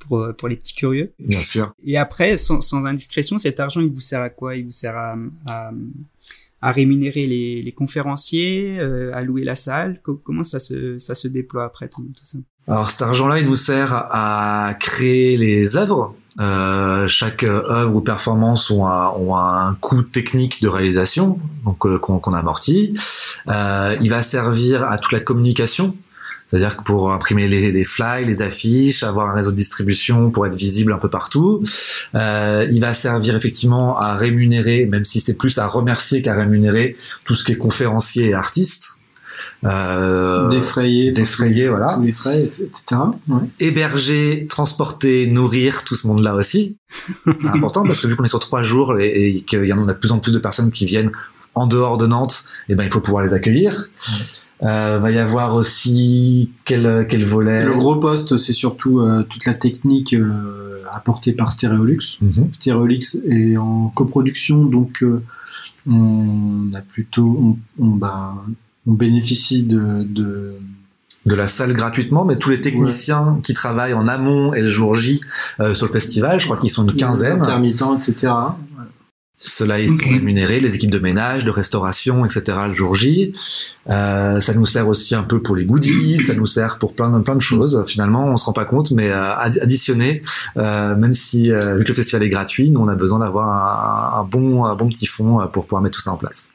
[0.00, 1.12] pour, euh, pour les petits curieux.
[1.18, 1.72] Bien sûr.
[1.84, 4.56] Et après, sans, sans indiscrétion, cet argent, il vous sert à quoi?
[4.56, 5.70] Il vous sert à, à,
[6.60, 10.00] à rémunérer les, les conférenciers, euh, à louer la salle?
[10.02, 12.38] Co- comment ça se, ça se déploie après tout, tout ça?
[12.66, 16.16] Alors cet argent-là, il nous sert à créer les œuvres.
[16.40, 21.86] Euh, chaque euh, œuvre ou performance ont un, ont un coût technique de réalisation, donc
[21.86, 22.92] euh, qu'on qu'on amortit.
[23.48, 25.94] Euh, il va servir à toute la communication,
[26.50, 30.46] c'est-à-dire que pour imprimer les, les flyers, les affiches, avoir un réseau de distribution pour
[30.46, 31.62] être visible un peu partout.
[32.16, 36.96] Euh, il va servir effectivement à rémunérer, même si c'est plus à remercier qu'à rémunérer,
[37.24, 39.00] tout ce qui est conférencier et artiste.
[39.64, 41.94] Euh, Défrayer, défrayer, voilà.
[41.94, 43.00] tous les frais, etc.
[43.28, 43.40] Ouais.
[43.60, 46.76] héberger, transporter, nourrir tout ce monde-là aussi.
[47.24, 49.82] C'est important parce que vu qu'on est sur trois jours et, et qu'il y en
[49.88, 51.10] a de plus en plus de personnes qui viennent
[51.54, 53.88] en dehors de Nantes, eh ben il faut pouvoir les accueillir.
[54.62, 57.64] Euh, va y avoir aussi quel quel volet?
[57.64, 62.18] Le gros poste, c'est surtout euh, toute la technique euh, apportée par Stéréolux.
[62.20, 62.48] Mhm.
[62.52, 65.04] Stéréolux est en coproduction, donc
[65.86, 68.34] on a plutôt, on, on, bah,
[68.86, 70.54] on bénéficie de, de
[71.26, 74.94] de la salle gratuitement, mais tous les techniciens qui travaillent en amont et le jour
[74.94, 75.22] J
[75.58, 77.40] euh, sur le festival, je crois qu'ils sont une les quinzaine.
[77.40, 78.30] intermittents, etc.
[79.46, 82.58] Ceux-là, ils sont rémunérés, les équipes de ménage, de restauration, etc.
[82.66, 83.32] le jour J.
[83.90, 87.10] Euh, ça nous sert aussi un peu pour les goodies, ça nous sert pour plein
[87.10, 87.82] de, plein de choses.
[87.86, 90.20] Finalement, on se rend pas compte, mais euh, addi- additionné,
[90.58, 93.48] euh, même si euh, vu que le festival est gratuit, nous on a besoin d'avoir
[94.16, 96.52] un, un bon, un bon petit fond euh, pour pouvoir mettre tout ça en place.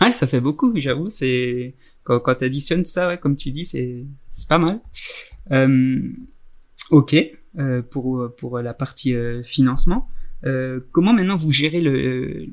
[0.04, 1.10] Ouais, ça fait beaucoup, j'avoue.
[1.10, 4.80] C'est quand, quand t'additionnes tout ça, ouais, comme tu dis, c'est c'est pas mal.
[5.52, 6.00] Euh,
[6.90, 7.16] ok,
[7.58, 10.08] euh, pour pour la partie euh, financement.
[10.46, 12.46] Euh, comment maintenant vous gérez le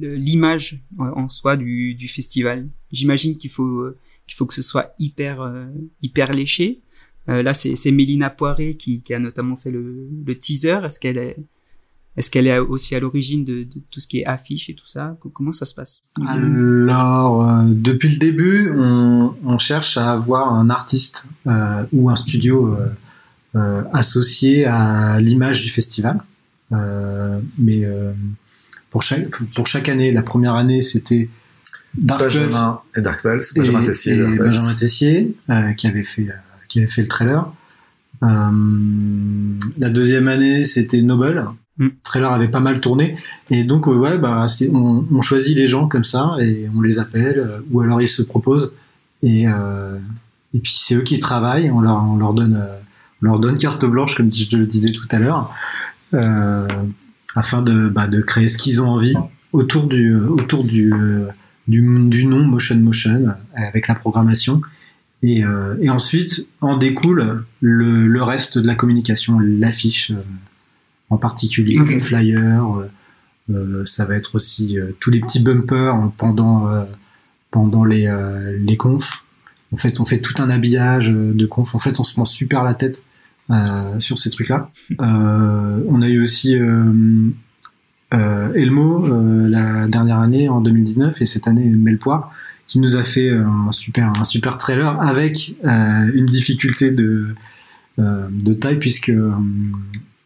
[0.00, 2.68] l'image en soi du, du festival?
[2.92, 3.90] J'imagine qu'il faut
[4.26, 5.66] qu'il faut que ce soit hyper euh,
[6.02, 6.82] hyper léché.
[7.28, 10.80] Euh, là, c'est Mélina Poiré qui, qui a notamment fait le, le teaser.
[10.84, 11.36] Est-ce qu'elle est
[12.16, 14.86] est-ce qu'elle est aussi à l'origine de, de tout ce qui est affiche et tout
[14.86, 15.16] ça?
[15.20, 16.02] Co- Comment ça se passe?
[16.26, 22.16] Alors, euh, depuis le début, on, on cherche à avoir un artiste euh, ou un
[22.16, 22.86] studio euh,
[23.56, 26.20] euh, associé à l'image du festival.
[26.72, 28.12] Euh, mais euh,
[28.90, 31.28] pour chaque pour chaque année, la première année c'était
[31.94, 34.38] Dark Benjamin et Dark Pulse, Benjamin Tessier, et Dark.
[34.38, 36.34] Benjamin Tessier euh, qui avait fait euh,
[36.68, 37.52] qui avait fait le trailer.
[38.22, 38.28] Euh,
[39.78, 41.44] la deuxième année, c'était Noble.
[41.78, 41.84] Mm.
[41.84, 43.16] Le trailer avait pas mal tourné.
[43.50, 47.58] Et donc ouais bah on, choisit les gens comme ça et on les appelle euh,
[47.70, 48.72] ou alors ils se proposent.
[49.22, 49.96] Et euh,
[50.54, 51.70] et puis c'est eux qui travaillent.
[51.70, 52.78] On leur on leur donne euh,
[53.20, 55.46] leur donne carte blanche comme je le disais tout à l'heure
[57.34, 59.14] afin de bah, de créer ce qu'ils ont envie
[59.52, 60.92] autour du autour du
[61.68, 64.60] du, nom motion motion avec la programmation.
[65.22, 65.44] Et,
[65.80, 70.12] et ensuite en découle le, le reste de la communication l'affiche
[71.12, 71.90] en particulier Ok.
[71.90, 72.90] le flyer euh,
[73.52, 76.68] euh, ça va être aussi euh, tous les petits bumpers pendant
[77.50, 78.10] pendant les
[78.60, 79.24] les confs.
[79.72, 82.62] En fait on fait tout un habillage de conf en fait on se prend super
[82.62, 83.02] la tête
[83.50, 89.06] euh, sur ces trucs là on a eu aussi euh, Elmo
[89.48, 92.32] la dernière année en 2019 et cette année Melpoire
[92.66, 97.34] qui nous a fait un super un super trailer avec une difficulté de
[97.98, 99.12] de taille puisque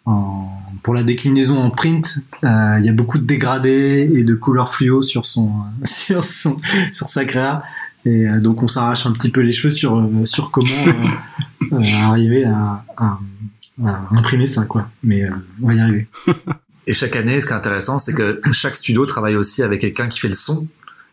[0.07, 0.51] en-
[0.83, 4.73] pour la déclinaison en print euh, il y a beaucoup de dégradés et de couleurs
[4.73, 5.51] fluo sur son
[5.85, 6.57] sur son
[6.93, 7.63] sur sa créa.
[8.05, 10.69] Et euh, donc on s'arrache un petit peu les cheveux sur euh, sur comment
[11.73, 13.19] arriver à, à-
[13.85, 14.89] à imprimer ça quoi.
[15.03, 15.29] Mais
[15.63, 16.07] on va y arriver.
[16.87, 20.07] Et chaque année, ce qui est intéressant, c'est que chaque studio travaille aussi avec quelqu'un
[20.09, 20.67] qui fait le son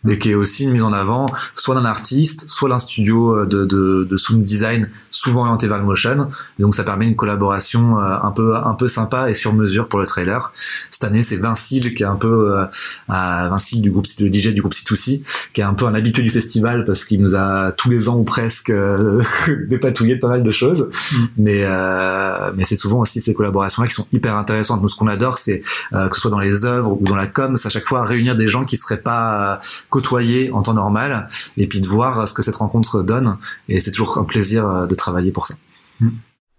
[0.07, 3.65] et qui est aussi une mise en avant soit d'un artiste, soit d'un studio de,
[3.65, 4.89] de, de sound design
[5.23, 6.27] souvent orienté vers le motion.
[6.59, 9.87] Et donc ça permet une collaboration euh, un peu un peu sympa et sur mesure
[9.87, 10.51] pour le trailer.
[10.91, 12.65] Cette année, c'est Vincile qui est un peu euh,
[13.07, 15.21] Vincile du groupe le DJ du groupe C2C,
[15.53, 18.17] qui est un peu un habitué du festival parce qu'il nous a tous les ans
[18.17, 19.21] ou presque euh,
[19.67, 20.89] dépatouillé de pas mal de choses.
[21.37, 24.81] Mais euh, mais c'est souvent aussi ces collaborations là qui sont hyper intéressantes.
[24.81, 25.61] Nous, ce qu'on adore, c'est
[25.93, 28.03] euh, que ce soit dans les œuvres ou dans la com, c'est à chaque fois
[28.03, 29.59] réunir des gens qui seraient pas
[29.93, 33.37] côtoyés en temps normal et puis de voir ce que cette rencontre donne.
[33.69, 35.53] Et c'est toujours un plaisir euh, de travailler pour ça.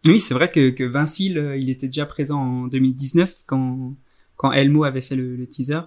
[0.06, 3.96] Oui, c'est vrai que, que Vincile, euh, il était déjà présent en 2019 quand,
[4.36, 5.80] quand Elmo avait fait le teaser.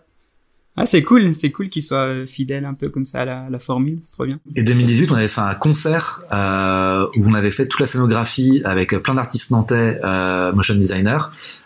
[0.80, 3.40] Ah, c'est cool, c'est cool qu'il soit euh, fidèle un peu comme ça à la,
[3.46, 4.40] à la formule, c'est trop bien.
[4.56, 8.62] Et 2018, on avait fait un concert euh, où on avait fait toute la scénographie
[8.64, 11.18] avec plein d'artistes nantais, euh, motion designers.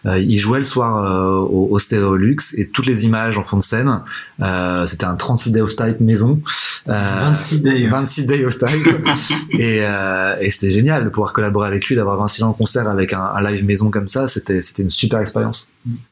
[0.05, 2.17] Euh, ils jouaient le soir euh, au, au
[2.57, 4.01] et toutes les images en fond de scène.
[4.41, 6.41] Euh, C'était un 36 day of type maison.
[6.87, 8.87] Euh, 26 days 26 day of type.
[9.59, 12.87] et euh, et c'était génial de pouvoir collaborer avec lui, d'avoir 26 ans en concert
[12.87, 14.27] avec un, un live maison comme ça.
[14.27, 15.71] C'était c'était une super expérience.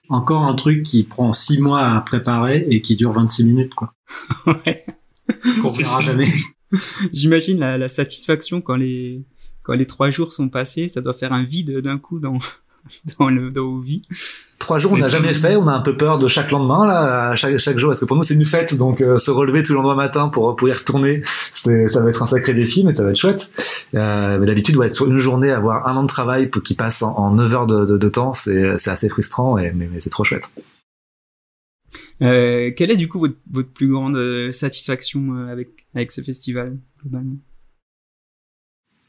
[0.10, 3.94] Encore un truc qui prend 6 mois à préparer et qui dure 26 minutes quoi.
[4.46, 4.84] Ouais.
[5.62, 6.28] qu'on verra jamais.
[7.14, 9.24] J'imagine la, la satisfaction quand les,
[9.62, 12.38] quand les trois jours sont passés, ça doit faire un vide d'un coup dans,
[13.20, 14.02] dans le, dans vos vies.
[14.58, 15.56] Trois jours, on n'a jamais fait.
[15.56, 18.18] On a un peu peur de chaque lendemain, là, chaque, chaque jour, parce que pour
[18.18, 18.78] nous, c'est une fête.
[18.78, 22.10] Donc, euh, se relever tout le lendemain matin pour, pour y retourner, c'est, ça va
[22.10, 23.52] être un sacré défi, mais ça va être chouette.
[23.96, 27.02] Euh, mais d'habitude, ouais, sur une journée, avoir un an de travail pour- qui passe
[27.02, 30.00] en, en 9 heures de, de, de temps, c'est, c'est assez frustrant, et, mais, mais
[30.00, 30.52] c'est trop chouette.
[32.22, 36.22] Euh, quelle est du coup votre, votre plus grande euh, satisfaction euh, avec, avec ce
[36.22, 37.38] festival, globalement?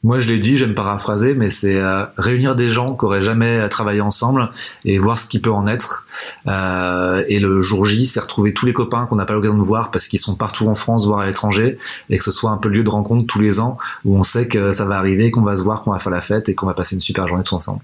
[0.03, 3.69] Moi, je l'ai dit, j'aime paraphraser, mais c'est euh, réunir des gens qui auraient jamais
[3.69, 4.51] travaillé ensemble
[4.87, 6.07] et voir ce qui peut en être.
[6.47, 9.63] Euh, et le jour J, c'est retrouver tous les copains qu'on n'a pas l'occasion de
[9.63, 11.77] voir parce qu'ils sont partout en France, voire à l'étranger,
[12.09, 14.23] et que ce soit un peu le lieu de rencontre tous les ans où on
[14.23, 16.55] sait que ça va arriver, qu'on va se voir, qu'on va faire la fête et
[16.55, 17.83] qu'on va passer une super journée tous ensemble.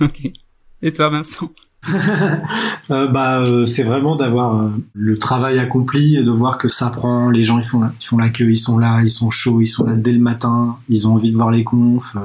[0.00, 0.22] Ok.
[0.80, 1.50] Et toi, Vincent?
[2.90, 7.28] Euh, bah, euh, c'est vraiment d'avoir euh, le travail accompli, de voir que ça prend,
[7.28, 9.66] les gens ils font, ils font la queue, ils sont là, ils sont chauds, ils
[9.66, 12.16] sont là dès le matin, ils ont envie de voir les confs,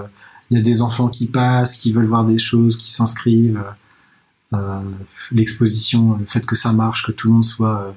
[0.50, 3.62] il y a des enfants qui passent, qui veulent voir des choses, qui s'inscrivent,
[5.34, 7.94] l'exposition, le fait que ça marche, que tout le monde soit,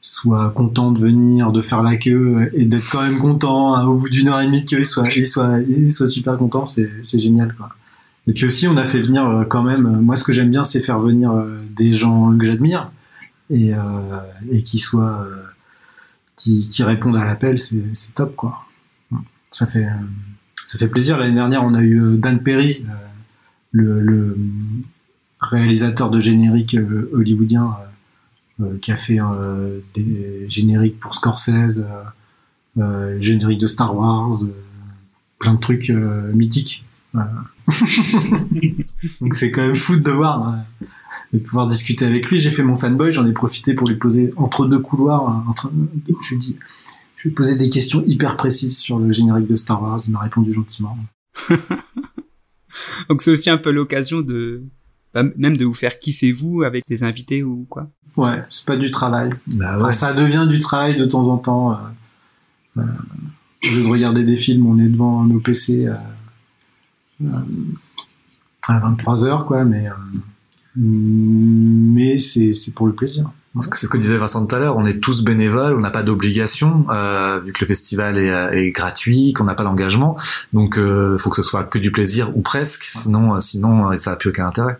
[0.00, 3.96] soit content de venir, de faire la queue et d'être quand même content hein, au
[3.96, 7.20] bout d'une heure et demie qu'il soit, il soit, il soit super content, c'est, c'est
[7.20, 7.70] génial quoi.
[8.30, 9.86] Et puis aussi, on a fait venir euh, quand même.
[9.86, 12.92] euh, Moi, ce que j'aime bien, c'est faire venir euh, des gens que j'admire
[13.50, 13.72] et,
[14.62, 15.26] qui soient,
[16.36, 17.58] qui, répondent à l'appel.
[17.58, 18.64] C'est top, quoi.
[19.50, 19.88] Ça fait,
[20.64, 21.18] ça fait plaisir.
[21.18, 22.84] L'année dernière, on a eu Dan Perry,
[23.72, 24.36] le,
[25.40, 26.76] réalisateur de génériques
[27.12, 27.76] hollywoodien,
[28.80, 29.18] qui a fait
[29.94, 31.82] des génériques pour Scorsese,
[33.18, 34.36] génériques de Star Wars,
[35.40, 36.84] plein de trucs mythiques.
[39.20, 40.48] Donc c'est quand même fou de voir,
[40.82, 40.86] euh,
[41.32, 42.38] de pouvoir discuter avec lui.
[42.38, 45.28] J'ai fait mon fanboy, j'en ai profité pour lui poser entre deux couloirs.
[45.46, 45.70] euh, Entre,
[46.24, 46.56] je lui dis,
[47.16, 50.00] je lui ai posé des questions hyper précises sur le générique de Star Wars.
[50.06, 50.96] Il m'a répondu gentiment.
[53.08, 54.62] Donc c'est aussi un peu l'occasion de,
[55.14, 57.90] bah, même de vous faire kiffer vous avec des invités ou quoi.
[58.16, 59.30] Ouais, c'est pas du travail.
[59.54, 61.72] Bah Enfin, ça devient du travail de temps en temps.
[61.72, 61.76] euh,
[62.78, 62.82] euh,
[63.70, 65.94] au lieu de regarder des films, on est devant nos PC euh,
[68.68, 69.64] à 23 heures, quoi.
[69.64, 69.92] Mais euh,
[70.76, 73.30] mais c'est c'est pour le plaisir.
[73.58, 76.04] C'est ce que disait Vincent tout à l'heure, on est tous bénévoles, on n'a pas
[76.04, 80.16] d'obligation, euh, vu que le festival est, euh, est gratuit, qu'on n'a pas d'engagement.
[80.52, 83.98] Donc, il faut que ce soit que du plaisir ou presque, sinon, euh, sinon euh,
[83.98, 84.78] ça n'a plus aucun intérêt.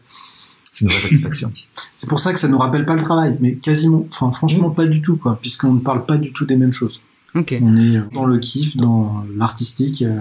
[0.70, 1.52] C'est une vraie satisfaction.
[1.96, 4.86] C'est pour ça que ça nous rappelle pas le travail, mais quasiment, enfin franchement pas
[4.86, 7.00] du tout, quoi, puisqu'on ne parle pas du tout des mêmes choses.
[7.34, 10.02] On est dans le kiff, dans l'artistique.
[10.02, 10.20] euh,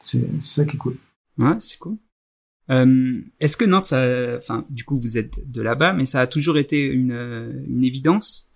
[0.00, 0.96] c'est c'est ça qui est cool.
[1.38, 1.98] Ouais, c'est cool.
[2.70, 6.26] Euh, Est-ce que Nantes, ça, enfin, du coup, vous êtes de là-bas, mais ça a
[6.26, 8.48] toujours été une, euh, une évidence,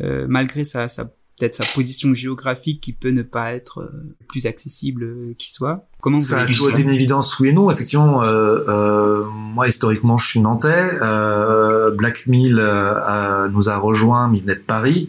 [0.00, 1.06] euh, malgré sa, sa
[1.40, 5.89] peut-être sa position géographique qui peut ne pas être euh, plus accessible euh, qu'il soit?
[6.00, 7.70] Comment vous Ça a toujours été une évidence, oui et non.
[7.70, 10.90] Effectivement, euh, euh, moi historiquement, je suis nantais.
[11.02, 15.08] Euh, Black Mill euh, a- nous a rejoint, mais il venait de Paris.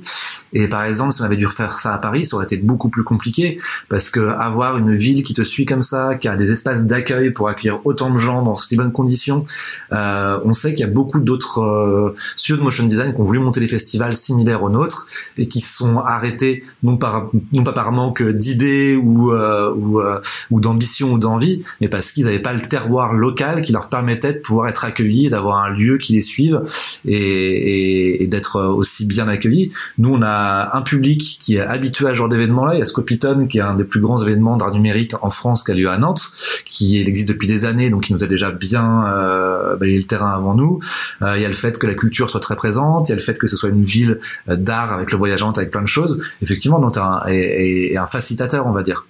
[0.54, 2.90] Et par exemple, si on avait dû refaire ça à Paris, ça aurait été beaucoup
[2.90, 6.52] plus compliqué parce que avoir une ville qui te suit comme ça, qui a des
[6.52, 9.46] espaces d'accueil pour accueillir autant de gens dans si bonnes conditions,
[9.94, 13.24] euh, on sait qu'il y a beaucoup d'autres euh, studios de motion design qui ont
[13.24, 17.72] voulu monter des festivals similaires aux nôtres et qui sont arrêtés non par non pas
[17.72, 22.40] par manque d'idées ou euh, ou, euh, ou d'ambition ou d'envie, mais parce qu'ils n'avaient
[22.40, 26.14] pas le terroir local qui leur permettait de pouvoir être accueillis, d'avoir un lieu qui
[26.14, 26.62] les suive
[27.06, 29.72] et, d'être aussi bien accueillis.
[29.98, 32.76] Nous, on a un public qui est habitué à ce genre d'événements-là.
[32.76, 35.64] Il y a Scopiton, qui est un des plus grands événements d'art numérique en France,
[35.64, 36.32] qui a lieu à Nantes,
[36.66, 40.32] qui existe depuis des années, donc qui nous a déjà bien euh, balayé le terrain
[40.32, 40.80] avant nous.
[41.22, 43.18] Euh, il y a le fait que la culture soit très présente, il y a
[43.18, 46.24] le fait que ce soit une ville d'art avec le voyageante, avec plein de choses.
[46.42, 49.06] Effectivement, Nantes un, est un facilitateur, on va dire.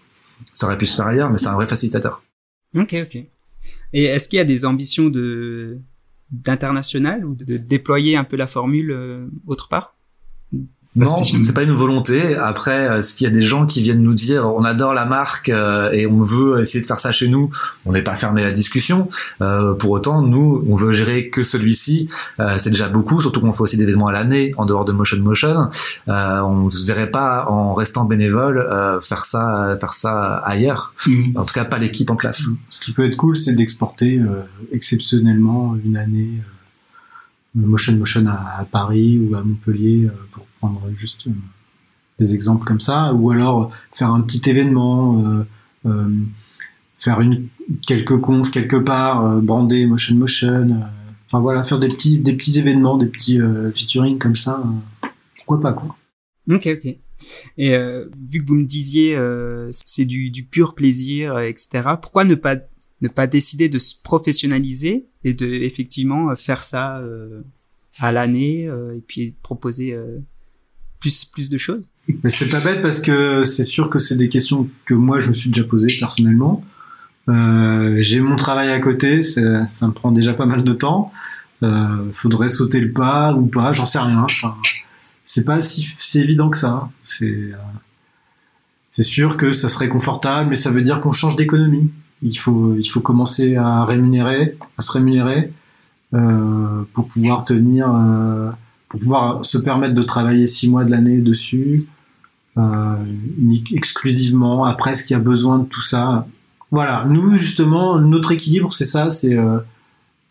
[0.53, 2.23] Ça aurait pu se faire ailleurs, mais c'est un vrai facilitateur.
[2.75, 3.15] Ok, ok.
[3.93, 5.79] Et est-ce qu'il y a des ambitions de
[6.31, 9.95] d'international ou de, déployer un peu la formule euh, autre part?
[10.93, 12.35] Non, c'est pas une volonté.
[12.35, 15.47] Après, euh, s'il y a des gens qui viennent nous dire on adore la marque
[15.47, 17.49] euh, et on veut essayer de faire ça chez nous,
[17.85, 19.07] on n'est pas fermé à la discussion.
[19.41, 22.09] Euh, pour autant, nous, on veut gérer que celui-ci.
[22.41, 24.91] Euh, c'est déjà beaucoup, surtout qu'on fait aussi des événements à l'année en dehors de
[24.91, 25.69] Motion Motion.
[26.09, 30.93] Euh, on se verrait pas en restant bénévole euh, faire ça, faire ça ailleurs.
[31.35, 32.43] En tout cas, pas l'équipe en place.
[32.69, 34.41] Ce qui peut être cool, c'est d'exporter euh,
[34.73, 40.81] exceptionnellement une année euh, Motion Motion à, à Paris ou à Montpellier, euh, pour prendre
[40.95, 41.31] juste euh,
[42.21, 45.43] des exemples comme ça, ou alors faire un petit événement, euh,
[45.87, 46.09] euh,
[46.97, 47.47] faire une
[47.87, 50.81] quelques confs quelque part, euh, brander Motion Motion,
[51.25, 53.39] enfin voilà, faire des petits des petits événements, des petits
[53.73, 54.63] featuring comme ça,
[55.37, 55.95] pourquoi pas quoi.
[56.49, 56.95] Ok, ok.
[57.57, 57.77] Et
[58.29, 59.17] vu que vous me disiez
[59.71, 61.83] c'est du, du pur plaisir, etc.
[62.01, 62.55] Pourquoi ne pas
[63.01, 67.01] ne pas décider de se professionnaliser et de effectivement faire ça
[67.99, 69.95] à l'année et puis proposer
[71.01, 71.83] plus de choses
[72.29, 75.33] c'est pas bête parce que c'est sûr que c'est des questions que moi je me
[75.33, 76.63] suis déjà posées personnellement.
[77.29, 81.11] Euh, j'ai mon travail à côté, ça, me prend déjà pas mal de temps.
[81.63, 84.21] Euh, faudrait sauter le pas ou pas, j'en sais rien.
[84.23, 84.55] Enfin,
[85.23, 86.89] c'est pas si, si évident que ça.
[87.03, 91.91] C'est euh, sûr que ça serait confortable, mais ça veut dire qu'on change d'économie.
[92.23, 95.51] Il faut il faut commencer à rémunérer, à se rémunérer
[96.13, 97.91] euh, pour pouvoir tenir,
[98.91, 101.87] pour pouvoir se permettre de travailler six mois de l'année dessus
[102.57, 102.95] euh,
[103.71, 104.65] exclusivement.
[104.65, 106.27] Après, est-ce qu'il y a besoin de tout ça
[106.71, 109.59] Voilà, nous justement, notre équilibre, c'est ça, c'est euh,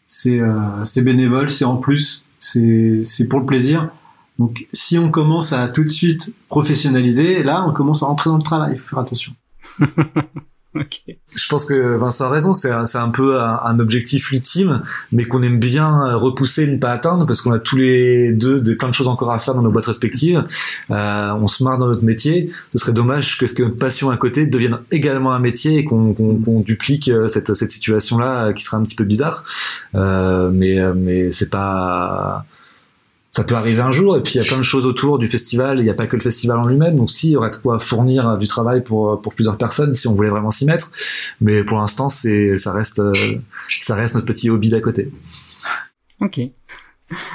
[0.07, 3.89] c'est euh, bénévole, c'est en plus, c'est pour le plaisir.
[4.39, 8.37] Donc, si on commence à tout de suite professionnaliser, là, on commence à rentrer dans
[8.37, 8.73] le travail.
[8.75, 9.33] Il faut faire attention.
[10.75, 15.59] Je pense que Vincent a raison, c'est un, peu un, objectif ultime, mais qu'on aime
[15.59, 19.09] bien repousser et ne pas atteindre parce qu'on a tous les deux plein de choses
[19.09, 20.43] encore à faire dans nos boîtes respectives.
[20.91, 22.53] Euh, on se marre dans notre métier.
[22.73, 25.85] Ce serait dommage que ce que notre passion à côté devienne également un métier et
[25.85, 29.45] qu'on duplique euh, cette, cette situation-là euh, qui serait un petit peu bizarre.
[29.95, 32.45] Euh, mais euh, mais c'est pas
[33.31, 35.29] ça peut arriver un jour et puis il y a plein de choses autour du
[35.29, 37.51] festival il n'y a pas que le festival en lui-même donc si il y aurait
[37.51, 40.93] de quoi fournir du travail pour pour plusieurs personnes si on voulait vraiment s'y mettre.
[41.41, 43.15] Mais pour l'instant c'est ça reste euh,
[43.81, 45.11] ça reste notre petit hobby d'à côté.
[46.21, 46.41] Ok.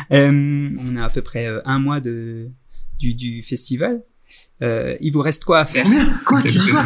[0.10, 2.48] Euh, on a à peu près euh, un mois de
[2.98, 4.02] du, du festival.
[4.62, 5.84] Euh, il vous reste quoi à faire?
[5.84, 6.84] Combien Quoi Tu dis quoi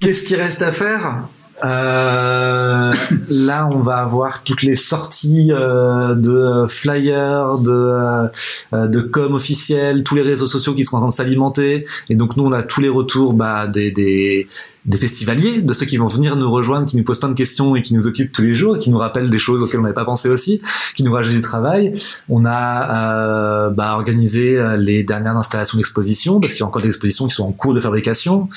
[0.00, 1.28] qu'est-ce qui reste à faire?
[1.64, 2.92] Euh,
[3.28, 8.28] là, on va avoir toutes les sorties euh, de flyers, de
[8.72, 11.84] euh, de com officiels, tous les réseaux sociaux qui sont en train de s'alimenter.
[12.08, 14.46] Et donc nous, on a tous les retours bah, des, des
[14.84, 17.76] des festivaliers, de ceux qui vont venir nous rejoindre, qui nous posent plein de questions
[17.76, 19.94] et qui nous occupent tous les jours, qui nous rappellent des choses auxquelles on n'avait
[19.94, 20.60] pas pensé aussi,
[20.96, 21.92] qui nous rajoutent du travail.
[22.28, 26.88] On a euh, bah, organisé les dernières installations d'exposition parce qu'il y a encore des
[26.88, 28.48] expositions qui sont en cours de fabrication.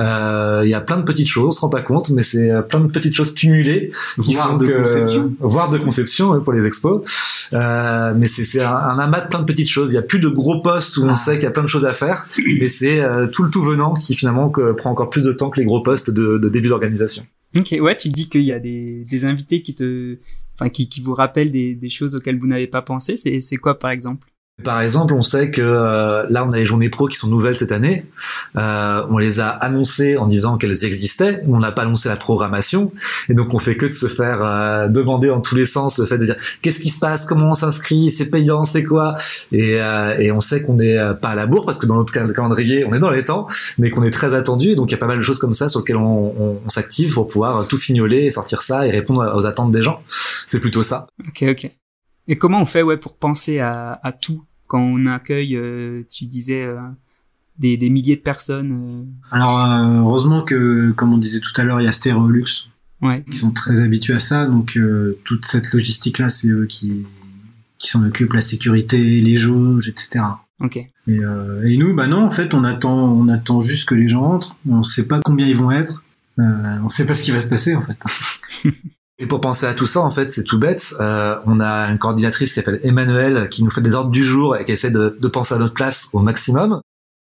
[0.00, 2.47] Euh, il y a plein de petites choses, on se rend pas compte, mais c'est
[2.50, 7.02] euh, plein de petites choses cumulées, voire de conception, voire de conception pour les expos.
[7.54, 9.92] Euh, mais c'est un, un, amas de plein de petites choses.
[9.92, 11.16] Il y a plus de gros postes où on ah.
[11.16, 12.26] sait qu'il y a plein de choses à faire,
[12.60, 15.50] mais c'est euh, tout le tout venant qui finalement que, prend encore plus de temps
[15.50, 17.26] que les gros postes de, de début d'organisation.
[17.56, 20.18] Ok, ouais, tu dis qu'il y a des, des invités qui te,
[20.54, 23.16] enfin, qui, qui vous rappellent des, des choses auxquelles vous n'avez pas pensé.
[23.16, 24.28] C'est, c'est quoi par exemple?
[24.64, 27.54] Par exemple, on sait que euh, là, on a les journées pro qui sont nouvelles
[27.54, 28.06] cette année.
[28.56, 32.90] Euh, on les a annoncées en disant qu'elles existaient, on n'a pas annoncé la programmation.
[33.28, 36.06] Et donc, on fait que de se faire euh, demander en tous les sens le
[36.06, 39.14] fait de dire qu'est-ce qui se passe, comment on s'inscrit, c'est payant, c'est quoi?
[39.52, 39.74] Et,
[40.18, 42.92] et, on sait qu'on n'est pas à la bourre parce que dans notre calendrier, on
[42.94, 43.46] est dans les temps,
[43.78, 44.70] mais qu'on est très attendu.
[44.70, 47.14] Et donc, il y a pas mal de choses comme ça sur lesquelles on, s'active
[47.14, 50.02] pour pouvoir tout fignoler et sortir ça et répondre aux attentes des gens.
[50.46, 51.06] C'est plutôt ça.
[51.28, 51.70] Ok, ok.
[52.26, 54.42] Et comment on fait ouais pour penser à tout?
[54.68, 56.78] Quand on accueille, euh, tu disais, euh,
[57.58, 59.34] des, des, milliers de personnes euh?
[59.34, 62.68] Alors heureusement que, comme on disait tout à l'heure, il y a Stereolux
[63.02, 63.24] ouais.
[63.28, 64.46] qui sont très habitués à ça.
[64.46, 64.78] Donc
[65.24, 67.04] toute cette logistique-là, c'est eux qui,
[67.78, 70.24] qui s'en occupent, la sécurité, les jauges, etc.
[70.60, 70.76] Ok.
[70.76, 74.08] Et, euh, et, nous, bah non, en fait, on attend, on attend juste que les
[74.08, 74.56] gens entrent.
[74.68, 76.02] On sait pas combien ils vont être.
[76.38, 77.96] Euh, on sait pas ce qui va se passer, en fait.
[79.20, 80.94] Et pour penser à tout ça, en fait, c'est tout bête.
[81.00, 84.56] Euh, on a une coordinatrice qui s'appelle Emmanuel qui nous fait des ordres du jour
[84.56, 86.80] et qui essaie de, de penser à notre place au maximum.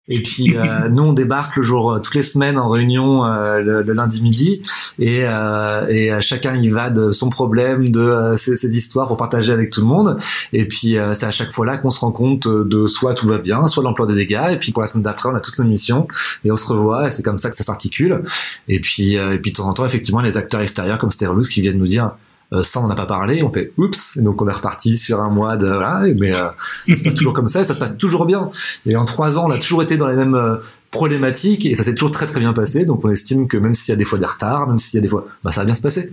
[0.08, 3.82] Et puis euh, nous on débarque le jour euh, toutes les semaines en réunion euh,
[3.82, 4.62] le, lundi midi
[4.98, 9.52] et, euh, et chacun y va de son problème, de ses, ses, histoires pour partager
[9.52, 10.16] avec tout le monde.
[10.52, 13.38] Et puis c'est à chaque fois là qu'on se rend compte de soit tout va
[13.38, 14.48] bien, soit l'emploi des dégâts.
[14.50, 16.08] Et puis pour la semaine d'après on a tous nos missions
[16.44, 17.08] et on se revoit.
[17.08, 18.22] Et c'est comme ça que ça s'articule.
[18.68, 21.60] Et puis et puis de temps en temps effectivement les acteurs extérieurs comme Sterolux qui
[21.60, 22.12] viennent nous dire
[22.52, 24.96] euh, ça on n'en a pas parlé, on fait oups, et donc on est reparti
[24.98, 26.48] sur un mois de voilà, mais euh,
[26.86, 28.50] c'est toujours comme ça, et ça se passe toujours bien.
[28.84, 30.56] Et en trois ans, on a toujours été dans les mêmes euh,
[30.90, 32.84] problématiques et ça s'est toujours très très bien passé.
[32.84, 35.00] Donc on estime que même s'il y a des fois des retards, même s'il y
[35.00, 36.12] a des fois, bah ça va bien se passer.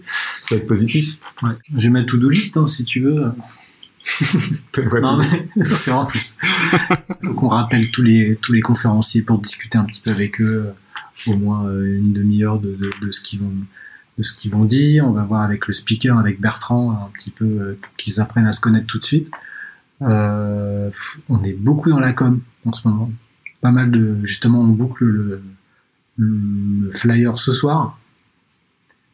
[0.50, 1.18] Va être positif.
[1.44, 1.52] Ouais.
[1.76, 3.26] J'ai ma to-do list hein, si tu veux.
[5.02, 6.38] non, mais ça c'est en plus.
[7.22, 10.68] Faut qu'on rappelle tous les tous les conférenciers pour discuter un petit peu avec eux,
[11.28, 13.52] au moins une demi-heure de, de, de ce qu'ils vont
[14.20, 15.08] de ce qu'ils vont dire.
[15.08, 18.46] On va voir avec le speaker, avec Bertrand, un petit peu euh, pour qu'ils apprennent
[18.46, 19.32] à se connaître tout de suite.
[20.02, 20.92] Euh,
[21.30, 23.10] on est beaucoup dans la com en ce moment.
[23.62, 25.42] Pas mal de, justement, on boucle le,
[26.18, 27.98] le flyer ce soir.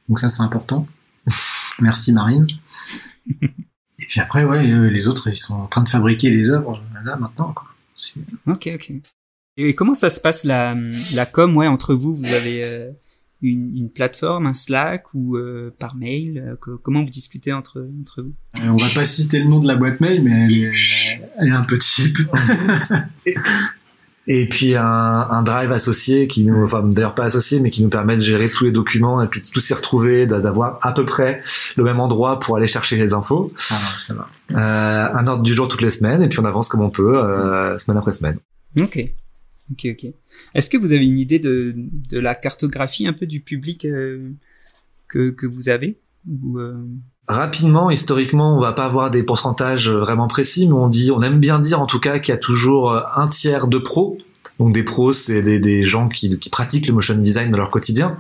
[0.10, 0.88] Donc ça, c'est important.
[1.80, 2.48] Merci Marine.
[4.00, 6.84] Et puis après, ouais, euh, les autres, ils sont en train de fabriquer les œuvres
[7.04, 7.54] là maintenant.
[7.54, 7.68] Quoi.
[8.48, 8.92] Ok, ok.
[9.58, 10.76] Et comment ça se passe la,
[11.14, 12.92] la com, ouais, entre vous Vous avez
[13.50, 18.22] une, une, plateforme, un Slack ou euh, par mail euh, Comment vous discutez entre, entre
[18.22, 18.34] vous?
[18.58, 20.72] Euh, On va pas citer le nom de la boîte mail, mais elle est,
[21.40, 22.18] elle est un peu cheap.
[24.28, 27.90] et, puis un, un, drive associé qui nous, enfin d'ailleurs pas associé, mais qui nous
[27.90, 31.06] permet de gérer tous les documents et puis de tous s'y retrouver, d'avoir à peu
[31.06, 31.42] près
[31.76, 33.52] le même endroit pour aller chercher les infos.
[33.70, 34.30] Ah non, ça va.
[34.52, 37.18] Euh, un ordre du jour toutes les semaines et puis on avance comme on peut,
[37.18, 38.40] euh, semaine après semaine.
[38.80, 39.00] Ok.
[39.72, 40.12] Ok, ok.
[40.54, 44.32] Est-ce que vous avez une idée de, de la cartographie un peu du public euh,
[45.08, 45.98] que, que vous avez
[46.56, 46.86] euh...
[47.28, 51.40] Rapidement, historiquement, on va pas avoir des pourcentages vraiment précis, mais on dit, on aime
[51.40, 54.18] bien dire en tout cas qu'il y a toujours euh, un tiers de pros.
[54.60, 57.72] Donc des pros, c'est des, des, gens qui, qui, pratiquent le motion design dans leur
[57.72, 58.16] quotidien,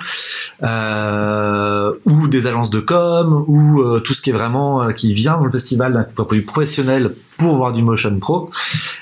[0.64, 5.14] euh, ou des agences de com, ou euh, tout ce qui est vraiment euh, qui
[5.14, 8.50] vient dans le festival d'un point de vue professionnel pour voir du motion pro.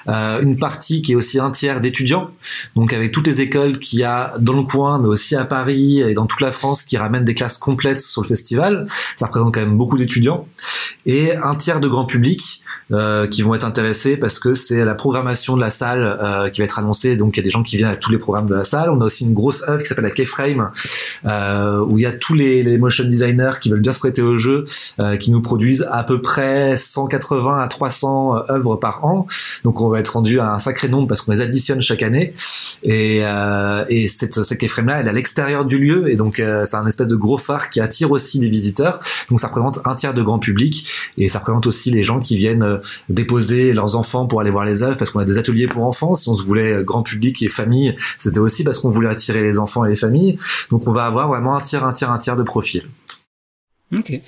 [0.07, 2.29] Euh, une partie qui est aussi un tiers d'étudiants,
[2.75, 6.01] donc avec toutes les écoles qu'il y a dans le coin, mais aussi à Paris
[6.01, 8.85] et dans toute la France, qui ramènent des classes complètes sur le festival.
[9.15, 10.45] Ça représente quand même beaucoup d'étudiants.
[11.05, 12.61] Et un tiers de grand public
[12.91, 16.61] euh, qui vont être intéressés parce que c'est la programmation de la salle euh, qui
[16.61, 17.15] va être annoncée.
[17.15, 18.89] Donc il y a des gens qui viennent à tous les programmes de la salle.
[18.89, 20.69] On a aussi une grosse œuvre qui s'appelle la Keyframe,
[21.25, 24.21] euh, où il y a tous les, les motion designers qui veulent bien se prêter
[24.21, 24.65] au jeu,
[25.19, 29.27] qui nous produisent à peu près 180 à 300 œuvres par an.
[29.63, 32.33] Donc on va être rendu à un sacré nombre parce qu'on les additionne chaque année.
[32.83, 33.23] Et,
[33.89, 37.07] et cette, cette là, elle est à l'extérieur du lieu et donc c'est un espèce
[37.07, 38.99] de gros phare qui attire aussi des visiteurs.
[39.29, 40.85] Donc ça représente un tiers de grand public
[41.17, 44.83] et ça représente aussi les gens qui viennent déposer leurs enfants pour aller voir les
[44.83, 46.13] œuvres parce qu'on a des ateliers pour enfants.
[46.13, 49.59] Si on se voulait grand public et famille, c'était aussi parce qu'on voulait attirer les
[49.59, 50.37] enfants et les familles.
[50.69, 52.83] Donc on va avoir vraiment un tiers, un tiers, un tiers de profil.
[53.97, 54.19] Ok.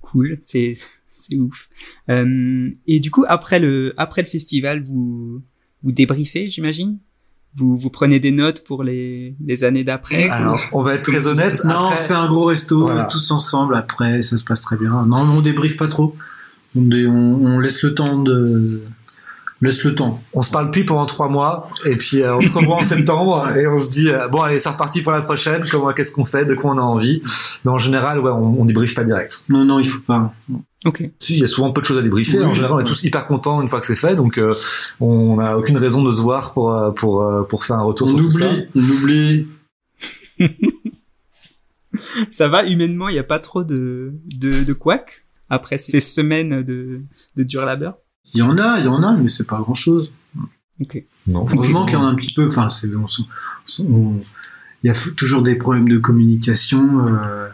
[0.00, 0.74] Cool, c'est
[1.28, 1.68] c'est ouf.
[2.08, 5.42] Euh, et du coup après le après le festival, vous
[5.82, 6.98] vous débriefez, j'imagine?
[7.56, 10.28] Vous, vous prenez des notes pour les, les années d'après?
[10.28, 11.64] Alors, on va être très honnête.
[11.64, 15.06] Non, on se fait un gros resto tous ensemble après, ça se passe très bien.
[15.06, 16.16] Non, on débriefe pas trop.
[16.74, 18.82] On, on laisse le temps de,
[19.64, 20.22] laisse le temps.
[20.32, 23.48] On se parle plus pendant trois mois et puis euh, on se revoit en septembre
[23.56, 25.64] et on se dit euh, bon allez c'est reparti pour la prochaine.
[25.70, 27.22] Comment qu'est-ce qu'on fait, de quoi on a envie.
[27.64, 29.44] Mais en général ouais on, on débriefe pas direct.
[29.48, 30.32] Non non il faut pas.
[30.84, 31.10] Ok.
[31.18, 32.44] Si, il y a souvent peu de choses à débriefer.
[32.44, 34.54] en général, on est tous hyper contents une fois que c'est fait, donc euh,
[35.00, 38.08] on n'a aucune raison de se voir pour pour pour faire un retour.
[38.08, 38.50] On sur oublie, tout ça.
[38.74, 39.46] on oublie.
[42.30, 46.62] ça va humainement, il n'y a pas trop de de, de couac après ces semaines
[46.62, 47.00] de
[47.36, 47.96] de dur labeur?
[48.34, 50.10] Il y en a, il y en a, mais c'est pas grand chose.
[50.80, 51.02] Ok.
[51.28, 51.46] Non.
[51.48, 52.48] Heureusement qu'il y en a un petit peu.
[52.48, 54.22] Enfin, c'est, il
[54.82, 57.48] y a toujours des problèmes de communication, euh,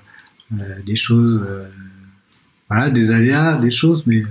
[0.58, 1.68] euh, des choses, euh,
[2.68, 4.24] voilà, des aléas, des choses, mais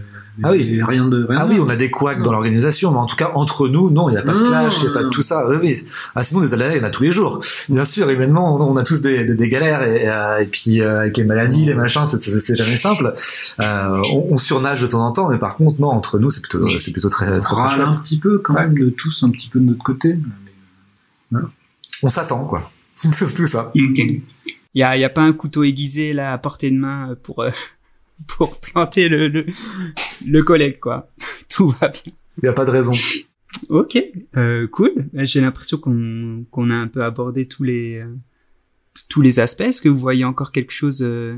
[0.44, 1.26] ah oui, rien de.
[1.28, 3.90] Rien ah oui, on a des couacs dans l'organisation, mais en tout cas entre nous,
[3.90, 5.46] non, il n'y a pas de clash, il n'y a pas de tout ça.
[5.48, 5.76] Oui,
[6.16, 7.40] Ah sinon des aléas, il y en a tous les jours.
[7.70, 11.18] Bien sûr, humainement, on a tous des, des, galères et, euh, et puis euh, avec
[11.18, 13.14] les maladies, les machins, c'est jamais simple.
[13.60, 16.42] Euh, on, on, surnage de temps en temps, mais par contre, non, entre nous, c'est
[16.42, 19.50] plutôt, c'est plutôt très, très, très un petit peu quand même de tous, un petit
[19.50, 20.16] peu de notre côté.
[20.16, 20.52] Mais,
[21.32, 21.48] voilà.
[22.04, 22.72] On s'attend, quoi.
[22.94, 23.72] c'est tout ça.
[23.76, 24.22] Il
[24.76, 27.44] y a, y a pas un couteau aiguisé là à portée de main pour
[28.28, 29.46] pour planter le, le,
[30.26, 31.12] le collègue, quoi.
[31.50, 32.14] Tout va bien.
[32.38, 32.94] Il n'y a pas de raison.
[33.70, 33.98] Ok,
[34.38, 35.10] euh, cool.
[35.14, 38.16] J'ai l'impression qu'on qu'on a un peu abordé tous les euh,
[39.10, 39.62] tous les aspects.
[39.62, 41.38] Est-ce que vous voyez encore quelque chose euh,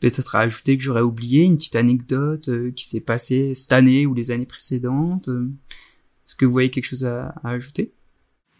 [0.00, 4.06] peut-être à ajouter que j'aurais oublié, une petite anecdote euh, qui s'est passée cette année
[4.06, 7.92] ou les années précédentes Est-ce que vous voyez quelque chose à, à ajouter?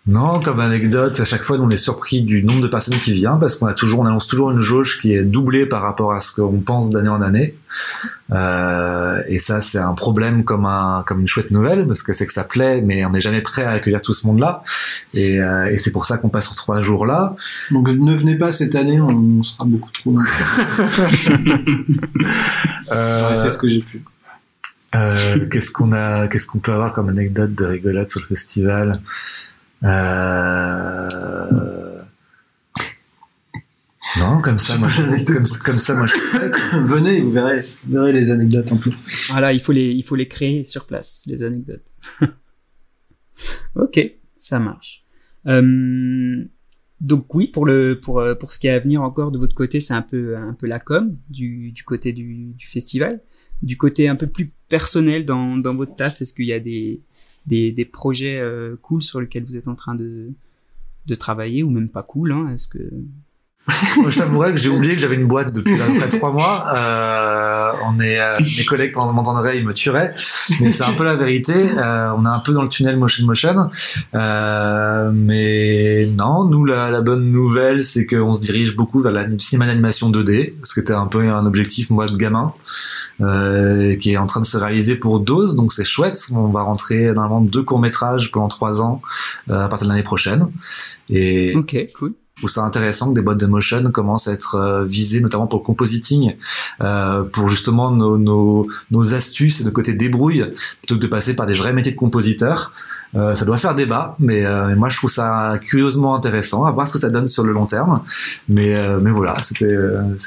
[0.08, 3.38] Non, comme anecdote, à chaque fois, on est surpris du nombre de personnes qui viennent
[3.38, 6.20] parce qu'on a toujours, on annonce toujours une jauge qui est doublée par rapport à
[6.20, 7.54] ce qu'on pense d'année en année.
[8.32, 12.24] Euh, et ça, c'est un problème comme un, comme une chouette nouvelle parce que c'est
[12.24, 14.62] que ça plaît, mais on n'est jamais prêt à accueillir tout ce monde-là.
[15.12, 17.36] Et, euh, et c'est pour ça qu'on passe sur trois jours là.
[17.70, 20.14] Donc ne venez pas cette année, on sera beaucoup trop.
[22.92, 24.02] euh, J'aurais fait ce que j'ai pu.
[24.94, 29.00] Euh, qu'est-ce qu'on a, qu'est-ce qu'on peut avoir comme anecdote de rigolade sur le festival?
[29.84, 31.08] Euh...
[34.18, 36.14] Non, comme ça, moi, je, comme, comme, ça, moi, je
[36.84, 38.90] Venez, vous verrez, vous verrez les anecdotes un peu.
[39.30, 41.86] Voilà, il faut les, il faut les créer sur place, les anecdotes.
[43.76, 45.04] ok, ça marche.
[45.46, 46.44] Euh,
[47.00, 49.80] donc oui, pour le, pour, pour ce qui est à venir encore de votre côté,
[49.80, 53.20] c'est un peu, un peu la com du, du côté du, du festival.
[53.62, 57.00] Du côté un peu plus personnel dans, dans votre taf, est-ce qu'il y a des,
[57.48, 60.30] des, projets euh, cool sur lesquels vous êtes en train de,
[61.06, 62.90] de travailler ou même pas cool hein, Est-ce que
[63.98, 66.32] Moi, je t'avouerais que j'ai oublié que j'avais une boîte depuis à peu près trois
[66.32, 66.64] mois.
[66.74, 70.12] Euh, on est, euh, mes collègues m'entendraient, ils me tueraient,
[70.60, 71.68] mais c'est un peu la vérité.
[71.76, 73.70] Euh, on est un peu dans le tunnel motion motion,
[74.14, 76.44] euh, mais non.
[76.44, 80.54] Nous, la, la bonne nouvelle, c'est qu'on se dirige beaucoup vers la cinéma d'animation 2D,
[80.54, 82.52] parce que c'était un peu un objectif moi de gamin,
[83.20, 86.28] euh, qui est en train de se réaliser pour Dose, donc c'est chouette.
[86.32, 89.02] On va rentrer dans deux courts métrages pendant trois ans
[89.50, 90.48] euh, à partir de l'année prochaine.
[91.10, 94.84] Et ok, cool trouve ça intéressant que des boîtes de motion commencent à être euh,
[94.84, 96.34] visées, notamment pour le compositing,
[96.82, 100.44] euh, pour justement nos, nos, nos, astuces et de côté débrouille,
[100.80, 102.72] plutôt que de passer par des vrais métiers de compositeur.
[103.14, 106.86] Euh, ça doit faire débat, mais, euh, moi je trouve ça curieusement intéressant, à voir
[106.86, 108.02] ce que ça donne sur le long terme.
[108.48, 109.76] Mais, euh, mais voilà, c'était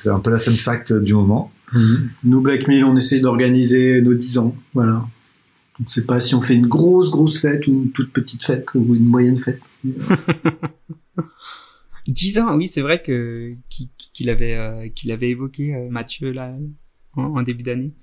[0.07, 1.51] un peu la fun fact du moment.
[1.73, 1.95] Mmh.
[2.25, 4.55] Nous, Black Mill, on essaye d'organiser nos 10 ans.
[4.73, 5.05] Voilà.
[5.79, 8.43] On ne sait pas si on fait une grosse, grosse fête ou une toute petite
[8.43, 9.61] fête ou une moyenne fête.
[12.07, 16.55] 10 ans, oui, c'est vrai que qu'il avait euh, qu'il avait évoqué euh, Mathieu là
[17.15, 17.95] en, début d'année.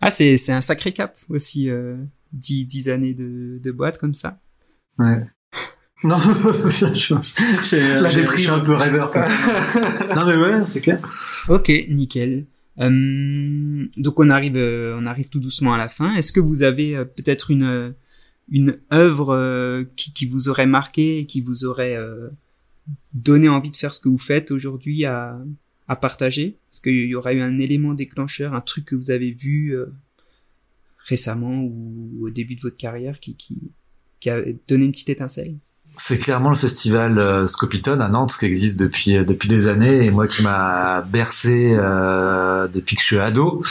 [0.00, 1.96] Ah, c'est c'est un sacré cap aussi, euh,
[2.32, 4.40] 10, 10 années de, de boîte comme ça.
[4.98, 5.26] Ouais.
[6.04, 6.18] Non,
[6.68, 9.10] je, la déprime un peu rêveur.
[10.14, 11.00] non mais ouais, c'est clair.
[11.48, 12.44] Ok, nickel.
[12.80, 16.14] Euh, donc on arrive, euh, on arrive tout doucement à la fin.
[16.14, 17.94] Est-ce que vous avez euh, peut-être une
[18.50, 21.96] une œuvre qui, qui vous aurait marqué, qui vous aurait
[23.14, 25.38] donner envie de faire ce que vous faites aujourd'hui à,
[25.88, 26.58] à partager?
[26.70, 29.86] Est-ce qu'il y aura eu un élément déclencheur, un truc que vous avez vu euh,
[30.98, 33.56] récemment ou au début de votre carrière qui, qui,
[34.20, 35.56] qui a donné une petite étincelle
[35.96, 40.04] c'est clairement le festival euh, Scopiton à Nantes qui existe depuis euh, depuis des années
[40.04, 43.62] et moi qui m'a bercé euh, depuis que je suis ado.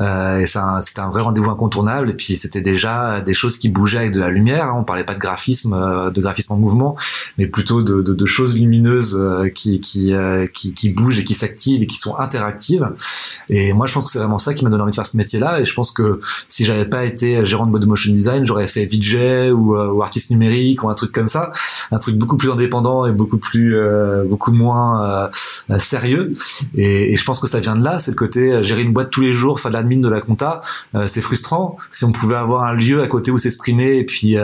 [0.00, 3.98] Euh, et c'était un, vrai rendez-vous incontournable et puis c'était déjà des choses qui bougeaient
[3.98, 4.76] avec de la lumière hein.
[4.78, 6.96] on parlait pas de graphisme euh, de graphisme en mouvement
[7.36, 9.22] mais plutôt de, de, de choses lumineuses
[9.54, 10.14] qui qui,
[10.54, 12.88] qui, qui bougent et qui s'activent et qui sont interactives.
[13.50, 15.16] Et moi je pense que c'est vraiment ça qui m'a donné envie de faire ce
[15.16, 18.46] métier là et je pense que si j'avais pas été gérant de mode motion design
[18.46, 21.50] j'aurais fait VJ ou, ou artiste numérique ou un truc comme ça
[21.90, 25.30] un truc beaucoup plus indépendant et beaucoup plus euh, beaucoup moins
[25.70, 26.30] euh, sérieux.
[26.74, 28.92] Et, et, je pense que ça vient de là c'est le côté euh, gérer une
[28.92, 30.60] boîte tous les jours faire de l'admin de la compta
[31.06, 31.76] c'est frustrant.
[31.90, 34.36] Si on pouvait avoir un lieu à côté où s'exprimer et puis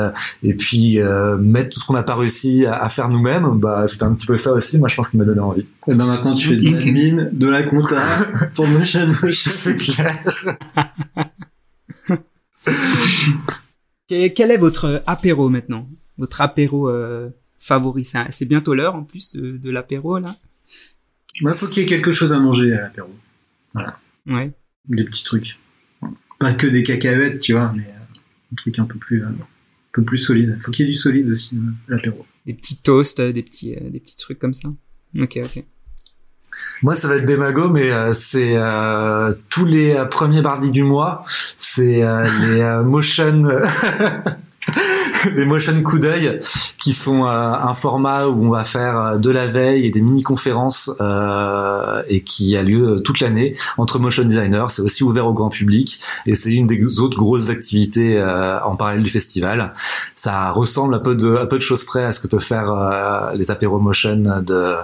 [0.43, 0.99] et puis
[1.39, 4.37] mettre tout ce qu'on n'a pas réussi à, faire nous-mêmes bah c'était un petit peu
[4.37, 5.66] ça aussi moi je pense qu'il m'a donné envie.
[5.87, 8.01] Et ben maintenant tu fais de l'admin de la compta
[8.55, 10.16] pour Motion Motion c'est clair.
[14.09, 15.87] Quel est votre apéro maintenant?
[16.19, 20.37] Votre apéro euh, favori C'est bientôt l'heure en plus de, de l'apéro là.
[21.41, 23.11] Il faut qu'il y ait quelque chose à manger à l'apéro.
[23.73, 23.99] Voilà.
[24.27, 24.53] Ouais.
[24.89, 25.59] Des petits trucs.
[26.39, 29.47] Pas que des cacahuètes, tu vois, mais euh, un truc un peu plus, euh, un
[29.93, 30.57] peu plus solide.
[30.61, 31.57] Faut qu'il y ait du solide aussi
[31.89, 32.27] à l'apéro.
[32.47, 34.69] Des petits toasts, des petits, des petits trucs comme ça.
[35.16, 35.64] Ok, ok.
[36.83, 41.25] Moi, ça va être démago, mais euh, c'est euh, tous les premiers mardis du mois,
[41.59, 43.45] c'est euh, les motion
[45.35, 46.39] les motion coup d'œil
[46.79, 50.01] qui sont euh, un format où on va faire euh, de la veille et des
[50.01, 54.66] mini conférences euh, et qui a lieu toute l'année entre motion designers.
[54.69, 58.23] C'est aussi ouvert au grand public et c'est une des autres grosses activités
[58.64, 59.73] en parallèle du festival.
[60.14, 63.33] Ça ressemble un peu de, un peu de choses près à ce que peuvent faire
[63.35, 64.75] les apéros motion de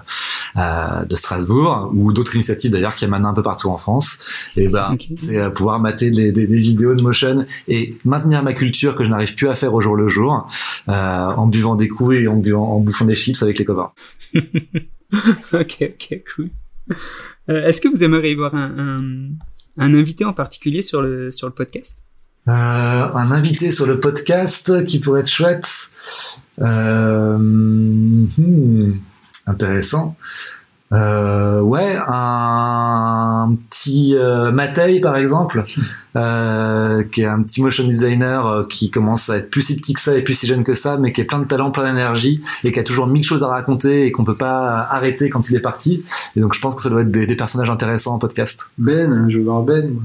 [0.57, 4.19] de Strasbourg ou d'autres initiatives d'ailleurs qui maintenant un peu partout en France.
[4.57, 8.95] Et ben c'est pouvoir mater des, des, des, vidéos de motion et maintenir ma culture
[8.95, 10.47] que je n'arrive plus à faire au jour le jour
[10.89, 13.93] euh, en buvant des coups et en, buvant, en bouffant des chips avec les copains.
[14.35, 14.43] ok,
[15.53, 16.49] ok, cool.
[17.49, 19.03] Euh, Est-ce que vous aimeriez voir un, un,
[19.79, 22.05] un, invité en particulier sur le, sur le podcast?
[22.49, 25.67] Euh, Un invité sur le podcast qui pourrait être chouette.
[26.59, 28.27] Hmm,
[29.47, 30.17] intéressant.
[30.95, 34.53] Euh, ouais, un, petit euh,
[35.03, 35.65] par exemple,
[36.17, 39.95] euh, qui est un petit motion designer euh, qui commence à être plus si petit
[39.95, 41.93] que ça et plus si jeune que ça, mais qui est plein de talent, plein
[41.93, 45.51] d'énergie et qui a toujours mille choses à raconter et qu'on peut pas arrêter quand
[45.51, 46.05] il est parti.
[46.37, 48.69] Et donc je pense que ça doit être des, personnages intéressants en podcast.
[48.79, 49.97] Ben, je veux voir Ben.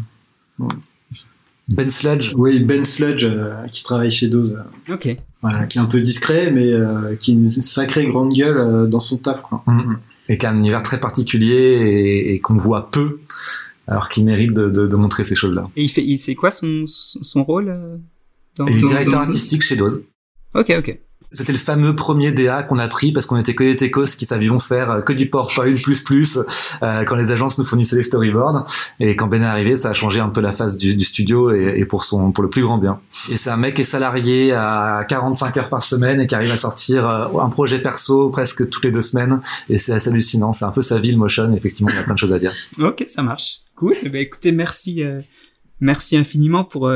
[1.67, 2.33] Ben Sledge.
[2.35, 4.57] Oui, Ben Sledge euh, qui travaille chez Dose.
[4.91, 5.15] Ok.
[5.43, 6.73] Voilà, qui est un peu discret, mais
[7.19, 9.63] qui est une sacrée grande gueule dans son taf, quoi.
[9.67, 9.95] Mm-hmm
[10.29, 13.19] et qui a un univers très particulier et, qu'on voit peu,
[13.87, 15.65] alors qu'il mérite de, de, de, montrer ces choses-là.
[15.75, 17.97] Et il fait, il c'est quoi son, son rôle euh,
[18.55, 20.05] dans, Il est directeur artistique chez Dose.
[20.53, 20.99] Ok, ok.
[21.31, 24.25] C'était le fameux premier DA qu'on a pris parce qu'on était que des techos qui
[24.25, 26.39] savions faire euh, que du PowerPoint plus plus
[26.81, 28.65] euh, quand les agences nous fournissaient les storyboards.
[28.99, 31.85] Et quand Ben est arrivé ça a changé un peu la face du, studio et,
[31.85, 32.99] pour son pour le plus grand bien.
[33.31, 36.51] Et c'est un mec qui est salarié à 45 heures par semaine et qui arrive
[36.51, 39.39] à sortir euh, un projet perso presque toutes les deux semaines.
[39.69, 40.51] Et c'est assez hallucinant.
[40.51, 41.53] C'est un peu sa vie le motion.
[41.55, 42.53] Effectivement il y a plein de choses à dire.
[42.79, 43.59] Ok ça marche.
[43.75, 43.93] Cool.
[44.03, 45.21] Eh ben, écoutez merci euh,
[45.79, 46.89] merci infiniment pour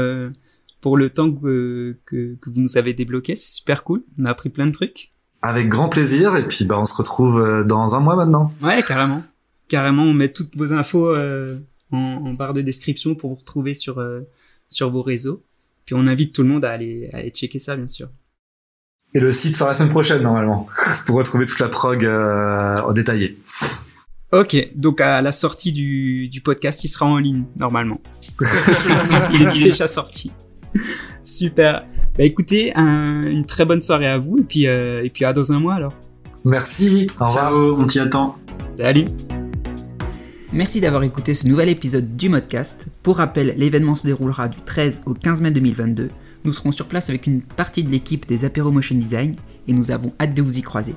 [0.84, 3.36] pour le temps que, que, que vous nous avez débloqué.
[3.36, 4.04] C'est super cool.
[4.20, 5.14] On a appris plein de trucs.
[5.42, 6.36] Avec grand plaisir.
[6.36, 8.50] Et puis, bah, on se retrouve euh, dans un mois maintenant.
[8.62, 9.24] Ouais, carrément.
[9.70, 11.58] Carrément, on met toutes vos infos euh,
[11.92, 14.28] en, en, barre de description pour vous retrouver sur, euh,
[14.68, 15.42] sur vos réseaux.
[15.86, 18.10] Puis on invite tout le monde à aller, à aller checker ça, bien sûr.
[19.16, 20.68] Et le site sera la semaine prochaine, normalement,
[21.06, 23.38] pour retrouver toute la prog euh, en détaillé.
[24.34, 28.02] Ok, donc à la sortie du, du podcast, il sera en ligne, normalement.
[29.34, 30.32] il est déjà sorti.
[31.24, 31.86] Super.
[32.18, 35.52] Bah écoutez, une très bonne soirée à vous et puis, euh, et puis à dans
[35.52, 35.94] un mois alors.
[36.46, 37.08] Merci.
[37.20, 37.50] Au revoir.
[37.50, 38.36] Ciao, on t'y attend.
[38.78, 39.06] Salut.
[40.52, 42.88] Merci d'avoir écouté ce nouvel épisode du Modcast.
[43.02, 46.10] Pour rappel, l'événement se déroulera du 13 au 15 mai 2022.
[46.44, 49.36] Nous serons sur place avec une partie de l'équipe des Apéro Motion Design
[49.68, 50.94] et nous avons hâte de vous y croiser.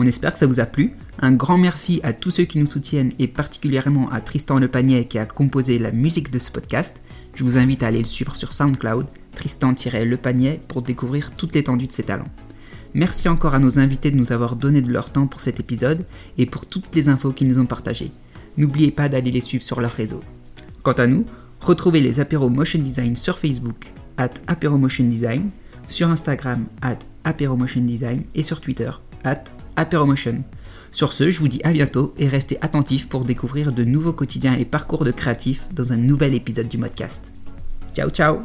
[0.00, 0.92] On espère que ça vous a plu.
[1.18, 5.06] Un grand merci à tous ceux qui nous soutiennent et particulièrement à Tristan Le Panier
[5.06, 7.02] qui a composé la musique de ce podcast.
[7.34, 11.88] Je vous invite à aller le suivre sur SoundCloud, Tristan-Le Panier, pour découvrir toute l'étendue
[11.88, 12.30] de ses talents.
[12.94, 16.06] Merci encore à nos invités de nous avoir donné de leur temps pour cet épisode
[16.38, 18.12] et pour toutes les infos qu'ils nous ont partagées.
[18.56, 20.22] N'oubliez pas d'aller les suivre sur leur réseau.
[20.84, 21.26] Quant à nous,
[21.60, 24.78] retrouvez les apéros Motion Design sur Facebook, at Apéro
[25.88, 27.58] sur Instagram, at Apéro
[28.34, 28.90] et sur Twitter,
[30.90, 34.54] Sur ce, je vous dis à bientôt et restez attentifs pour découvrir de nouveaux quotidiens
[34.54, 37.32] et parcours de créatifs dans un nouvel épisode du podcast.
[37.94, 38.38] Ciao ciao